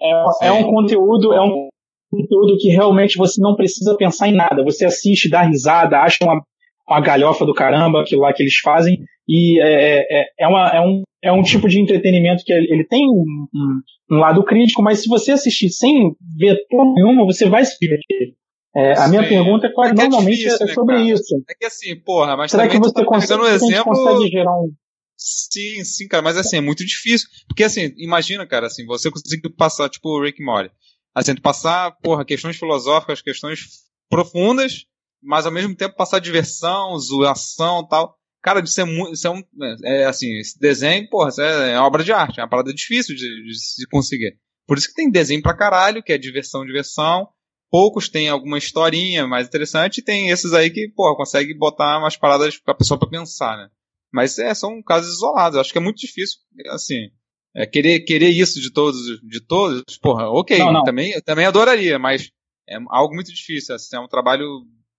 [0.00, 1.69] é, é um conteúdo, é um
[2.10, 4.64] conteúdo que realmente você não precisa pensar em nada.
[4.64, 6.42] Você assiste, dá risada, acha uma,
[6.88, 8.98] uma galhofa do caramba, aquilo lá que eles fazem,
[9.28, 13.06] e é, é, é, uma, é, um, é um tipo de entretenimento que ele tem
[13.08, 17.64] um, um, um lado crítico, mas se você assistir sem ver porra nenhuma, você vai
[17.64, 18.34] se divertir.
[18.74, 21.42] É, a minha pergunta é quase é, é normalmente é, difícil, é sobre né, isso.
[21.48, 23.84] É que assim, porra, mas Será que você tá consegue, um exemplo...
[23.84, 24.72] consegue gerar um.
[25.16, 27.28] Sim, sim, cara, mas assim, é muito difícil.
[27.46, 30.70] Porque assim, imagina, cara, assim, você conseguir passar, tipo o Rick Morty.
[31.14, 34.86] Assim, passar, porra, questões filosóficas, questões profundas,
[35.22, 38.16] mas ao mesmo tempo passar diversão, zoação tal.
[38.42, 39.12] Cara, isso é muito.
[39.12, 39.42] Isso é, um,
[39.84, 43.44] é, assim, esse desenho, porra, é, é, obra de arte, é uma parada difícil de,
[43.44, 44.38] de se conseguir.
[44.66, 47.28] Por isso que tem desenho pra caralho, que é diversão, diversão.
[47.70, 52.16] Poucos têm alguma historinha mais interessante e tem esses aí que, porra, consegue botar umas
[52.16, 53.68] paradas pra pessoa pra pensar, né?
[54.12, 55.54] Mas é, são casos isolados.
[55.54, 56.38] Eu acho que é muito difícil,
[56.68, 57.10] assim,
[57.54, 60.84] é, querer, querer isso de todos, de todos, porra, ok, não, não.
[60.84, 62.30] Também, também adoraria, mas
[62.68, 64.46] é algo muito difícil, assim, é um trabalho,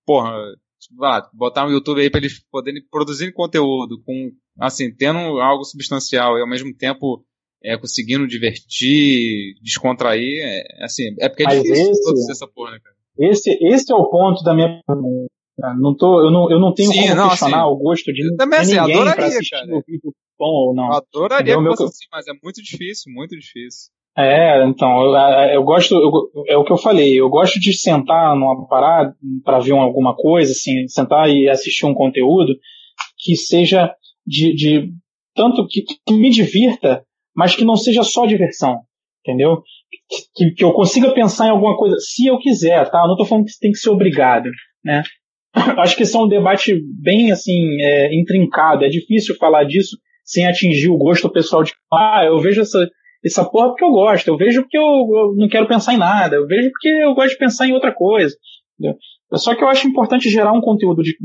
[0.06, 0.34] porra,
[0.98, 6.38] lá, botar um YouTube aí para eles poderem produzir conteúdo com, assim, tendo algo substancial
[6.38, 7.24] e ao mesmo tempo
[7.64, 12.72] é, conseguindo divertir, descontrair, é, assim, é porque é Mas difícil esse, produzir essa porra,
[12.72, 12.96] né, cara?
[13.20, 14.82] Esse, esse é o ponto da minha
[15.80, 18.36] não tô, eu, não, eu não tenho Sim, como não, questionar assim, o gosto de,
[18.36, 19.78] também, de assim, ninguém adoraria, pra assistir cara.
[19.78, 20.88] o vídeo bom ou não.
[20.88, 23.92] Eu adoraria que fosse assim, mas é muito difícil, muito difícil.
[24.18, 25.14] É, então, eu,
[25.54, 29.16] eu gosto, eu, é o que eu falei, eu gosto de sentar numa parada
[29.46, 32.54] para ver alguma coisa, assim, sentar e assistir um conteúdo
[33.18, 33.94] que seja
[34.26, 34.90] de, de
[35.34, 38.82] tanto que, que me divirta, mas que não seja só diversão,
[39.24, 39.62] entendeu?
[40.36, 43.04] Que, que eu consiga pensar em alguma coisa, se eu quiser, tá?
[43.04, 44.50] Eu não tô falando que tem que ser obrigado,
[44.84, 45.04] né?
[45.78, 49.96] Acho que esse é um debate bem, assim, é, intrincado, é difícil falar disso
[50.32, 52.90] sem atingir o gosto pessoal de, ah, eu vejo essa,
[53.24, 56.38] essa porra porque eu gosto, eu vejo porque eu, eu, não quero pensar em nada,
[56.38, 58.34] eu vejo porque eu gosto de pensar em outra coisa.
[58.80, 58.98] Entendeu?
[59.34, 61.16] Só que eu acho importante gerar um conteúdo de,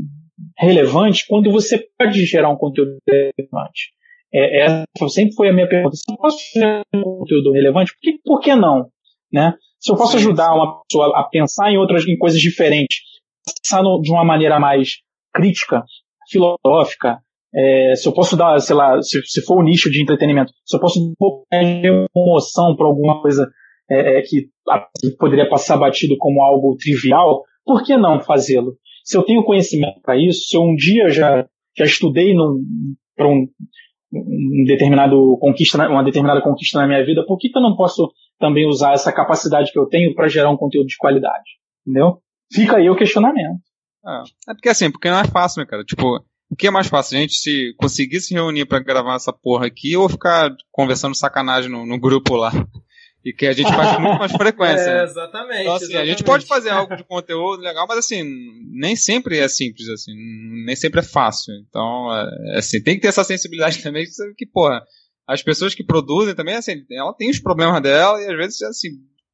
[0.57, 3.93] relevante quando você pode gerar um conteúdo relevante.
[4.33, 5.95] É, essa sempre foi a minha pergunta.
[5.95, 8.89] Se eu posso gerar um conteúdo relevante, por que, por que não?
[9.31, 9.53] Né?
[9.79, 12.97] Se eu posso ajudar uma pessoa a pensar em outras em coisas diferentes,
[13.63, 14.97] pensar no, de uma maneira mais
[15.33, 15.83] crítica,
[16.29, 17.19] filosófica,
[17.55, 20.51] é, se eu posso dar, sei lá, se, se for o um nicho de entretenimento,
[20.65, 20.99] se eu posso
[21.49, 23.49] dar emoção para alguma coisa
[23.89, 24.49] é, é, que
[25.17, 28.75] poderia passar batido como algo trivial, por que não fazê-lo?
[29.03, 32.33] Se eu tenho conhecimento para isso, se eu um dia já, já estudei
[33.15, 33.47] para um,
[34.13, 38.11] um, determinado conquista, uma determinada conquista na minha vida, por que, que eu não posso
[38.37, 41.51] também usar essa capacidade que eu tenho para gerar um conteúdo de qualidade?
[41.85, 42.17] Entendeu?
[42.51, 43.61] Fica aí o questionamento.
[44.05, 45.83] É, é porque assim, porque não é fácil, né, cara?
[45.83, 46.19] Tipo,
[46.49, 47.17] o que é mais fácil?
[47.17, 51.69] A gente se conseguir se reunir para gravar essa porra aqui ou ficar conversando sacanagem
[51.69, 52.51] no, no grupo lá?
[53.25, 54.89] E que a gente faz com muito mais frequência.
[54.89, 55.03] É, né?
[55.03, 56.09] exatamente, então, assim, exatamente.
[56.09, 58.23] A gente pode fazer algo de conteúdo legal, mas assim,
[58.71, 60.13] nem sempre é simples, assim,
[60.65, 61.53] nem sempre é fácil.
[61.67, 64.05] Então, é, assim, tem que ter essa sensibilidade também,
[64.37, 64.81] que, porra,
[65.27, 68.91] as pessoas que produzem também, assim, ela tem os problemas dela e às vezes, assim,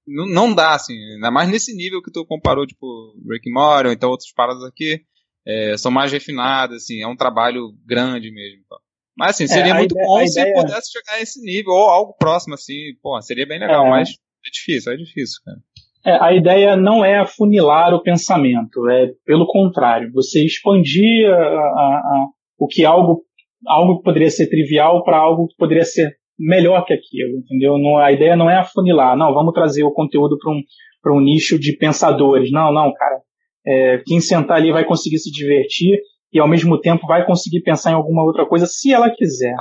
[0.08, 3.94] não, não dá, assim, ainda mais nesse nível que tu comparou, tipo, Rick Morty, ou
[3.94, 5.02] então outras paradas aqui,
[5.46, 8.62] é, são mais refinadas, assim, é um trabalho grande mesmo.
[8.66, 8.78] Então.
[9.18, 10.56] Mas assim, seria é, muito ideia, bom se ideia...
[10.56, 13.90] pudesse chegar a esse nível, ou algo próximo, assim, pô, seria bem legal, é.
[13.90, 15.58] mas é difícil, é difícil, cara.
[16.06, 21.38] É, a ideia não é afunilar o pensamento, é pelo contrário, você expandir a, a,
[21.38, 22.26] a,
[22.58, 23.24] o que algo,
[23.66, 27.78] algo que poderia ser trivial para algo que poderia ser melhor que aquilo, entendeu?
[27.78, 31.58] Não, a ideia não é afunilar, não, vamos trazer o conteúdo para um, um nicho
[31.58, 32.52] de pensadores.
[32.52, 33.22] Não, não, cara.
[33.66, 36.00] É, quem sentar ali vai conseguir se divertir
[36.32, 39.56] e ao mesmo tempo vai conseguir pensar em alguma outra coisa se ela quiser.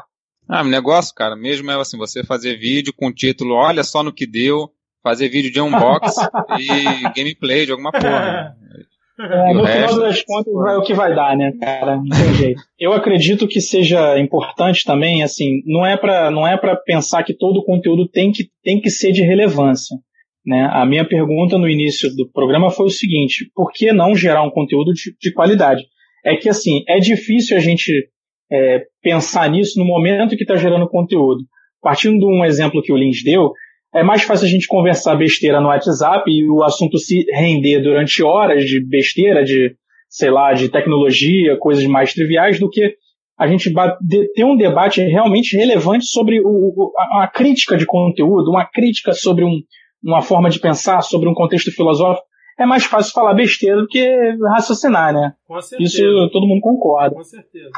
[0.48, 4.02] Ah, o negócio, cara, mesmo é assim, você fazer vídeo com o título Olha só
[4.02, 4.68] no que deu,
[5.02, 6.16] fazer vídeo de unbox
[6.58, 8.56] e gameplay de alguma porra.
[9.20, 11.96] É, no final das contas vai o que vai dar, né, cara?
[11.96, 12.62] Não tem jeito.
[12.78, 17.34] Eu acredito que seja importante também, assim, não é para não é para pensar que
[17.34, 19.96] todo o conteúdo tem que, tem que ser de relevância.
[20.44, 20.68] Né?
[20.72, 24.50] A minha pergunta no início do programa foi o seguinte: por que não gerar um
[24.50, 25.82] conteúdo de, de qualidade?
[26.24, 28.08] É que assim, é difícil a gente
[28.50, 31.44] é, pensar nisso no momento que está gerando conteúdo.
[31.80, 33.52] Partindo de um exemplo que o Lins deu,
[33.94, 38.22] é mais fácil a gente conversar besteira no WhatsApp e o assunto se render durante
[38.22, 39.74] horas de besteira, de,
[40.08, 42.94] sei lá, de tecnologia, coisas mais triviais, do que
[43.38, 43.72] a gente
[44.34, 49.44] ter um debate realmente relevante sobre o, a, a, crítica de conteúdo, uma crítica sobre
[49.44, 49.60] um,
[50.02, 52.26] uma forma de pensar, sobre um contexto filosófico.
[52.58, 54.06] É mais fácil falar besteira do que
[54.54, 55.34] raciocinar, né?
[55.46, 55.90] Com certeza.
[55.90, 57.14] Isso todo mundo concorda.
[57.14, 57.70] Com certeza.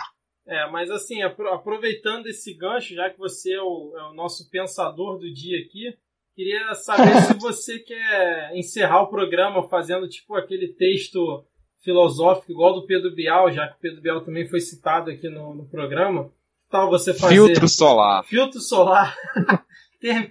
[0.46, 5.18] É, mas assim, aproveitando esse gancho, já que você é o, é o nosso pensador
[5.18, 5.94] do dia aqui,
[6.34, 11.44] queria saber se você quer encerrar o programa fazendo tipo aquele texto
[11.82, 15.54] filosófico igual do Pedro Bial, já que o Pedro Bial também foi citado aqui no,
[15.54, 16.24] no programa.
[16.24, 17.34] Que tal você fazer.
[17.34, 18.24] Filtro solar.
[18.24, 19.16] Filtro solar.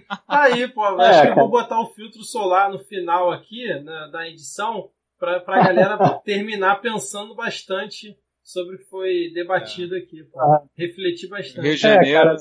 [0.08, 0.84] tá aí, pô.
[1.00, 4.88] É, acho que eu vou botar o filtro solar no final aqui, na, da edição,
[5.18, 9.98] pra, pra galera terminar pensando bastante sobre o que foi debatido é.
[9.98, 10.22] aqui.
[10.24, 10.40] Pô.
[10.76, 11.64] Refletir bastante.
[11.64, 12.08] Rio de Janeiro.
[12.08, 12.36] É, cara,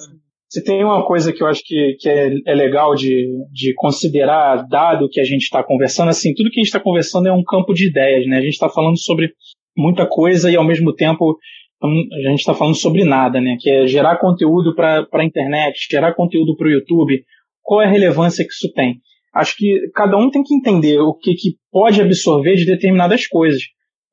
[0.54, 4.68] se tem uma coisa que eu acho que, que é, é legal de, de considerar,
[4.68, 7.44] dado que a gente está conversando, assim, tudo que a gente está conversando é um
[7.44, 8.38] campo de ideias, né?
[8.38, 9.34] A gente está falando sobre
[9.76, 11.40] muita coisa e ao mesmo tempo
[11.88, 13.58] a gente está falando sobre nada, né?
[13.60, 17.24] Que é gerar conteúdo para a internet, gerar conteúdo para o YouTube.
[17.62, 19.02] Qual é a relevância que isso tem?
[19.34, 23.62] Acho que cada um tem que entender o que, que pode absorver de determinadas coisas.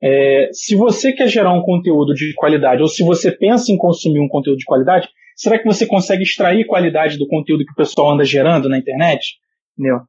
[0.03, 4.19] É, se você quer gerar um conteúdo de qualidade, ou se você pensa em consumir
[4.19, 8.11] um conteúdo de qualidade, será que você consegue extrair qualidade do conteúdo que o pessoal
[8.11, 9.35] anda gerando na internet?
[9.77, 9.99] Entendeu?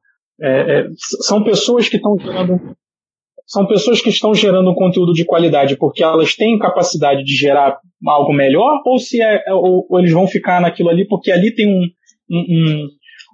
[0.41, 0.87] É, é,
[1.21, 2.75] são pessoas que estão gerando
[3.45, 7.77] são pessoas que estão gerando um conteúdo de qualidade porque elas têm capacidade de gerar
[8.07, 11.67] algo melhor ou se é, ou, ou eles vão ficar naquilo ali porque ali tem
[11.67, 11.85] um,
[12.31, 12.87] um,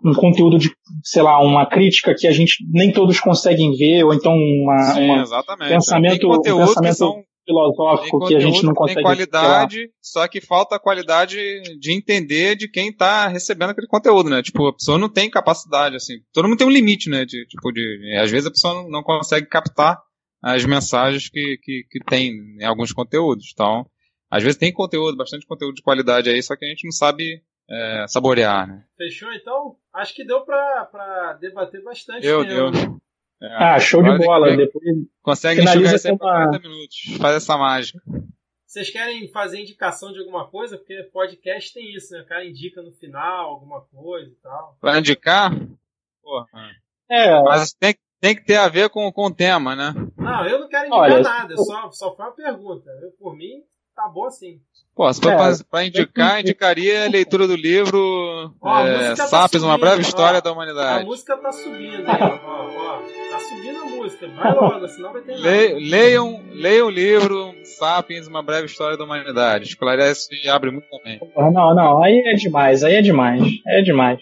[0.05, 0.71] um, conteúdo de,
[1.03, 5.05] sei lá, uma crítica que a gente nem todos conseguem ver ou então uma, Sim,
[5.05, 5.25] uma
[5.67, 8.95] pensamento, um pensamento são filosófico que a gente não consegue.
[8.95, 11.37] Tem qualidade, só que falta a qualidade
[11.79, 14.41] de entender de quem está recebendo aquele conteúdo, né?
[14.43, 16.19] Tipo, a pessoa não tem capacidade, assim.
[16.31, 17.25] Todo mundo tem um limite, né?
[17.25, 19.99] De, tipo, de, às vezes a pessoa não, não consegue captar
[20.41, 23.51] as mensagens que, que, que tem em alguns conteúdos.
[23.53, 23.85] Então,
[24.29, 27.41] às vezes tem conteúdo, bastante conteúdo de qualidade aí, só que a gente não sabe
[27.69, 28.83] é, saborear, né?
[28.97, 29.75] Fechou, então?
[29.93, 32.21] Acho que deu pra, pra debater bastante.
[32.21, 32.71] Deu, mesmo.
[32.71, 33.01] deu.
[33.41, 34.55] É, ah, show de bola.
[34.55, 34.83] Depois
[35.21, 37.17] consegue enxugar isso em 40 minutos.
[37.19, 38.01] Faz essa mágica.
[38.65, 40.77] Vocês querem fazer indicação de alguma coisa?
[40.77, 42.21] Porque podcast tem isso, né?
[42.21, 44.77] O cara indica no final alguma coisa e tal.
[44.81, 45.51] Vai indicar?
[46.21, 46.47] Porra.
[47.09, 47.41] É.
[47.41, 49.93] Mas tem, tem que ter a ver com, com o tema, né?
[50.15, 51.57] Não, eu não quero indicar Olha, nada.
[51.57, 52.91] Só, só foi uma pergunta.
[53.01, 53.63] Eu, por mim,
[53.95, 54.61] tá bom assim.
[54.95, 59.27] Pô, se for é, pra, pra, indicar, indicaria a leitura do livro ó, é, tá
[59.27, 61.03] Sapiens, Uma Breve História ó, da Humanidade.
[61.03, 63.01] A música tá subindo aí, ó, ó,
[63.39, 64.27] Tá subindo a música.
[64.27, 69.05] Vai logo, senão vai ter Le, leiam, leiam o livro Sapiens, Uma Breve História da
[69.05, 69.65] Humanidade.
[69.65, 71.19] Esclarece e abre muito também.
[71.37, 73.41] Não, não, aí é demais, aí é demais.
[73.65, 74.19] É demais.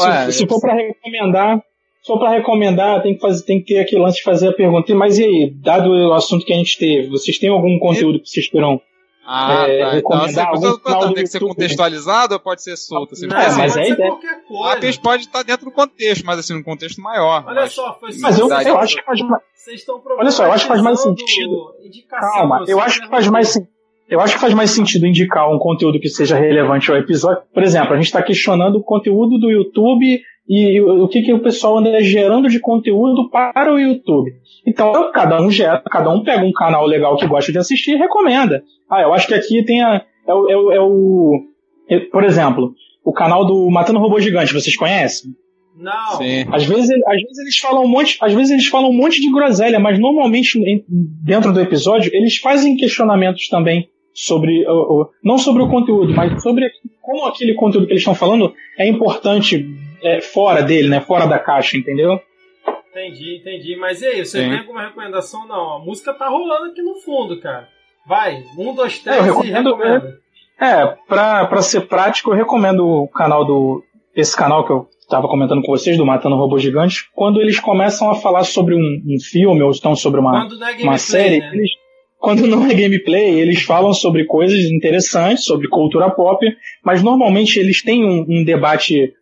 [0.00, 1.62] Ué, se, se for pra recomendar,
[2.02, 4.92] só para recomendar, tem que, fazer, tem que ter aquele lance de fazer a pergunta.
[4.94, 8.28] Mas e aí, dado o assunto que a gente teve, vocês têm algum conteúdo que
[8.28, 8.80] vocês queiram
[9.26, 9.98] ah, é, tá.
[9.98, 13.12] Então, assim, tem que ser contextualizado ou pode ser solto?
[13.12, 14.08] Assim, não, é, mas é ideia.
[14.08, 14.72] qualquer coisa.
[14.72, 17.44] A peixe pode estar dentro do contexto, mas assim, num contexto maior.
[17.46, 17.72] Olha mas...
[17.72, 19.42] só, foi Mas eu, eu acho que faz mais.
[20.18, 21.74] Olha só, eu acho que faz mais sentido.
[22.08, 23.70] Calma, eu acho que faz mais sentido.
[24.08, 27.44] Eu acho que faz mais sentido indicar um conteúdo que seja relevante ao episódio.
[27.54, 30.20] Por exemplo, a gente está questionando o conteúdo do YouTube
[30.52, 34.32] e o que, que o pessoal anda gerando de conteúdo para o YouTube.
[34.66, 37.96] Então, cada um gera, cada um pega um canal legal que gosta de assistir e
[37.96, 38.64] recomenda.
[38.90, 40.04] Ah, eu acho que aqui tem a.
[40.26, 41.40] É, o, é, o, é o
[41.88, 42.74] é, por exemplo,
[43.04, 45.30] o canal do Matando Robô Gigante, vocês conhecem?
[45.78, 46.16] Não.
[46.18, 46.44] Sim.
[46.50, 49.30] Às vezes, às vezes eles falam um monte, às vezes eles falam um monte de
[49.30, 54.64] groselha, mas normalmente dentro do episódio eles fazem questionamentos também sobre
[55.22, 56.68] não sobre o conteúdo, mas sobre
[57.00, 59.64] como aquele conteúdo que eles estão falando é importante
[60.02, 61.00] é, fora dele, né?
[61.00, 62.20] Fora da caixa, entendeu?
[62.90, 63.76] Entendi, entendi.
[63.76, 64.50] Mas e aí, você Sim.
[64.50, 65.46] tem alguma recomendação?
[65.46, 67.68] Não, a música tá rolando aqui no fundo, cara.
[68.06, 70.64] Vai, um, dois, três é, eu recomendo, e.
[70.64, 73.82] É, pra, pra ser prático, eu recomendo o canal do.
[74.14, 78.10] Esse canal que eu estava comentando com vocês, do Matando Robô Gigante, quando eles começam
[78.10, 80.48] a falar sobre um, um filme ou estão sobre uma,
[80.78, 81.50] é uma série, né?
[81.54, 81.70] eles,
[82.18, 86.44] quando não é gameplay, eles falam sobre coisas interessantes, sobre cultura pop,
[86.84, 89.12] mas normalmente eles têm um, um debate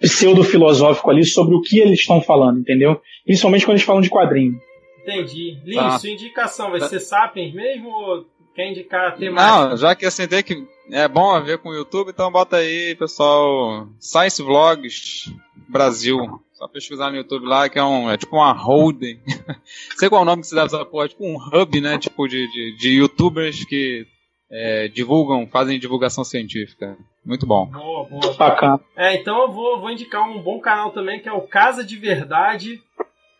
[0.00, 3.00] pseudo-filosófico ali sobre o que eles estão falando, entendeu?
[3.24, 4.60] Principalmente quando eles falam de quadrinho.
[5.02, 5.58] Entendi.
[5.64, 5.98] Lin, ah.
[5.98, 9.68] sua indicação vai ser Sapiens mesmo ou quer indicar temática?
[9.68, 12.56] Não, já que assim tem que é bom a ver com o YouTube, então bota
[12.56, 15.32] aí, pessoal, Science Vlogs
[15.68, 16.18] Brasil.
[16.52, 18.10] Só pesquisar no YouTube lá, que é um.
[18.10, 19.18] É tipo uma holding.
[19.96, 21.96] Sei qual é o nome que se dá essa porra, é tipo um hub, né?
[21.96, 24.06] Tipo de, de, de youtubers que
[24.50, 26.98] é, divulgam, fazem divulgação científica.
[27.24, 27.66] Muito bom.
[27.66, 28.34] Boa, boa.
[28.34, 28.80] Bacana.
[28.96, 31.96] É, então eu vou, vou indicar um bom canal também, que é o Casa de
[31.96, 32.80] Verdade,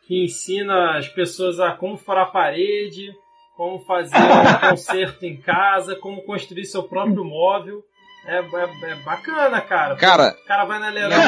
[0.07, 3.15] que ensina as pessoas a como furar a parede,
[3.57, 7.83] como fazer um concerto em casa, como construir seu próprio móvel.
[8.27, 9.97] É, é, é bacana, cara.
[9.97, 11.19] Cara, o cara vai na Leroy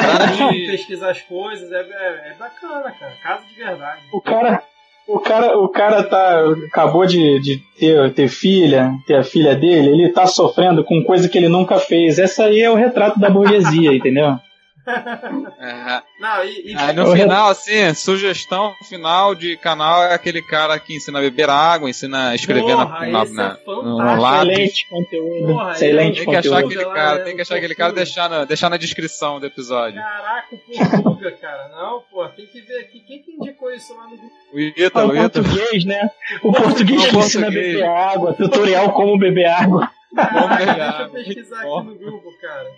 [0.51, 0.67] de...
[0.67, 3.15] pesquisar as coisas, é, é, é, bacana, cara.
[3.23, 4.01] Casa de verdade.
[4.11, 4.63] O cara,
[5.07, 9.89] o cara, o cara tá, acabou de, de ter, ter filha, ter a filha dele,
[9.89, 12.19] ele tá sofrendo com coisa que ele nunca fez.
[12.19, 14.37] Essa aí é o retrato da burguesia, entendeu?
[14.85, 16.01] É.
[16.19, 16.75] Não, e, e...
[16.75, 21.49] Aí no final, assim, sugestão final de canal é aquele cara que ensina a beber
[21.49, 24.49] água, ensina a escrever Porra, na, na, é no lápis.
[24.49, 25.47] Excelente conteúdo.
[25.47, 28.45] Porra, excelente tem que achar aquele cara, tem que achar aquele cara e deixar na,
[28.45, 30.01] deixar na descrição do episódio.
[30.01, 31.69] Caraca, o Portuga, cara.
[31.69, 32.99] Não, pô, tem que ver aqui.
[32.99, 34.17] Quem que indicou isso lá no?
[34.53, 36.09] O Ítalo, ah, o, o português, né?
[36.43, 39.89] O português que ensina a beber água, tutorial como beber água.
[40.15, 42.69] Caraca, deixa eu pesquisar aqui no grupo, cara.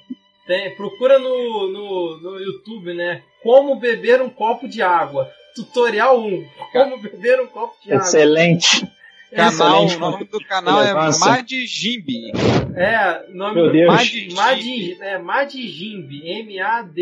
[0.45, 3.23] Tem, procura no, no, no YouTube, né?
[3.41, 5.31] Como beber um copo de água.
[5.55, 6.47] Tutorial 1.
[6.71, 8.03] Como beber um copo de água.
[8.03, 8.87] Excelente.
[9.35, 12.31] Canal, o nome do canal é Madjimbi.
[12.75, 14.11] É, nome Meu Deus.
[15.01, 16.29] É Madjimbi.
[16.29, 16.95] M-A-D-J-I-M-B-Y.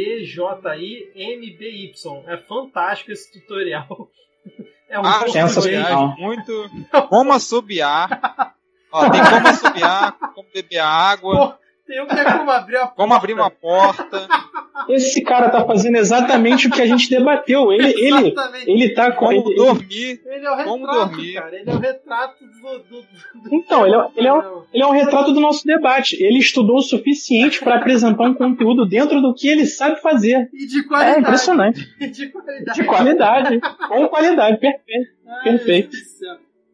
[2.28, 4.10] É fantástico esse tutorial.
[4.90, 6.16] É um ah, sensacional.
[6.20, 6.70] Muito.
[7.10, 8.54] Como assobiar.
[8.92, 11.58] Ó, tem como assobiar, como beber água.
[11.86, 12.96] Tem um que é como abrir a porta.
[12.96, 14.28] Como abrir uma porta.
[14.90, 17.72] Esse cara tá fazendo exatamente o que a gente debateu.
[17.72, 18.34] Ele, ele,
[18.66, 19.28] ele tá com.
[19.28, 20.22] Como ele, dormir.
[20.26, 21.34] Ele é o retrato, como dormir.
[21.34, 21.56] cara.
[21.56, 22.80] Ele é o retrato do.
[22.80, 26.16] do, do então, ele é, ele, é o, ele é o retrato do nosso debate.
[26.24, 30.50] Ele estudou o suficiente para apresentar um conteúdo dentro do que ele sabe fazer.
[30.54, 31.18] E de qualidade.
[31.18, 31.94] É impressionante.
[32.00, 32.80] E de qualidade.
[32.80, 33.62] De qualidade.
[33.88, 34.58] com qualidade.
[34.58, 35.12] Perfeito.
[35.28, 35.98] Ai, Perfeito.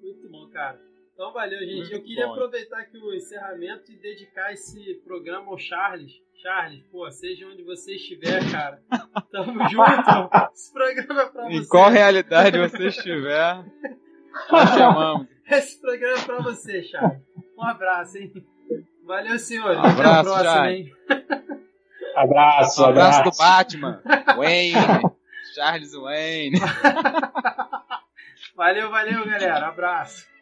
[0.02, 0.88] Muito bom, cara.
[1.19, 1.75] Então valeu, gente.
[1.75, 2.31] Muito eu queria bom.
[2.31, 6.13] aproveitar aqui o encerramento e dedicar esse programa ao Charles.
[6.41, 8.81] Charles, pô, seja onde você estiver, cara.
[9.29, 10.29] Tamo junto.
[10.53, 11.57] Esse programa é pra você.
[11.57, 13.65] Em qual realidade você estiver,
[14.49, 15.27] nós te amamos.
[15.51, 17.21] Esse programa é pra você, Charles.
[17.57, 18.31] Um abraço, hein?
[19.03, 19.75] Valeu, senhor.
[19.75, 20.79] Um Até a próxima, Charles.
[20.79, 20.95] hein?
[22.15, 23.19] Abraço, um abraço.
[23.19, 24.01] abraço do Batman.
[24.37, 24.73] Wayne.
[25.53, 26.59] Charles Wayne.
[28.55, 29.67] Valeu, valeu, galera.
[29.67, 30.38] Abraço.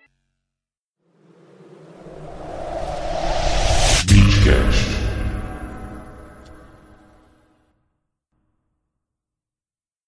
[4.05, 4.86] Beach cash.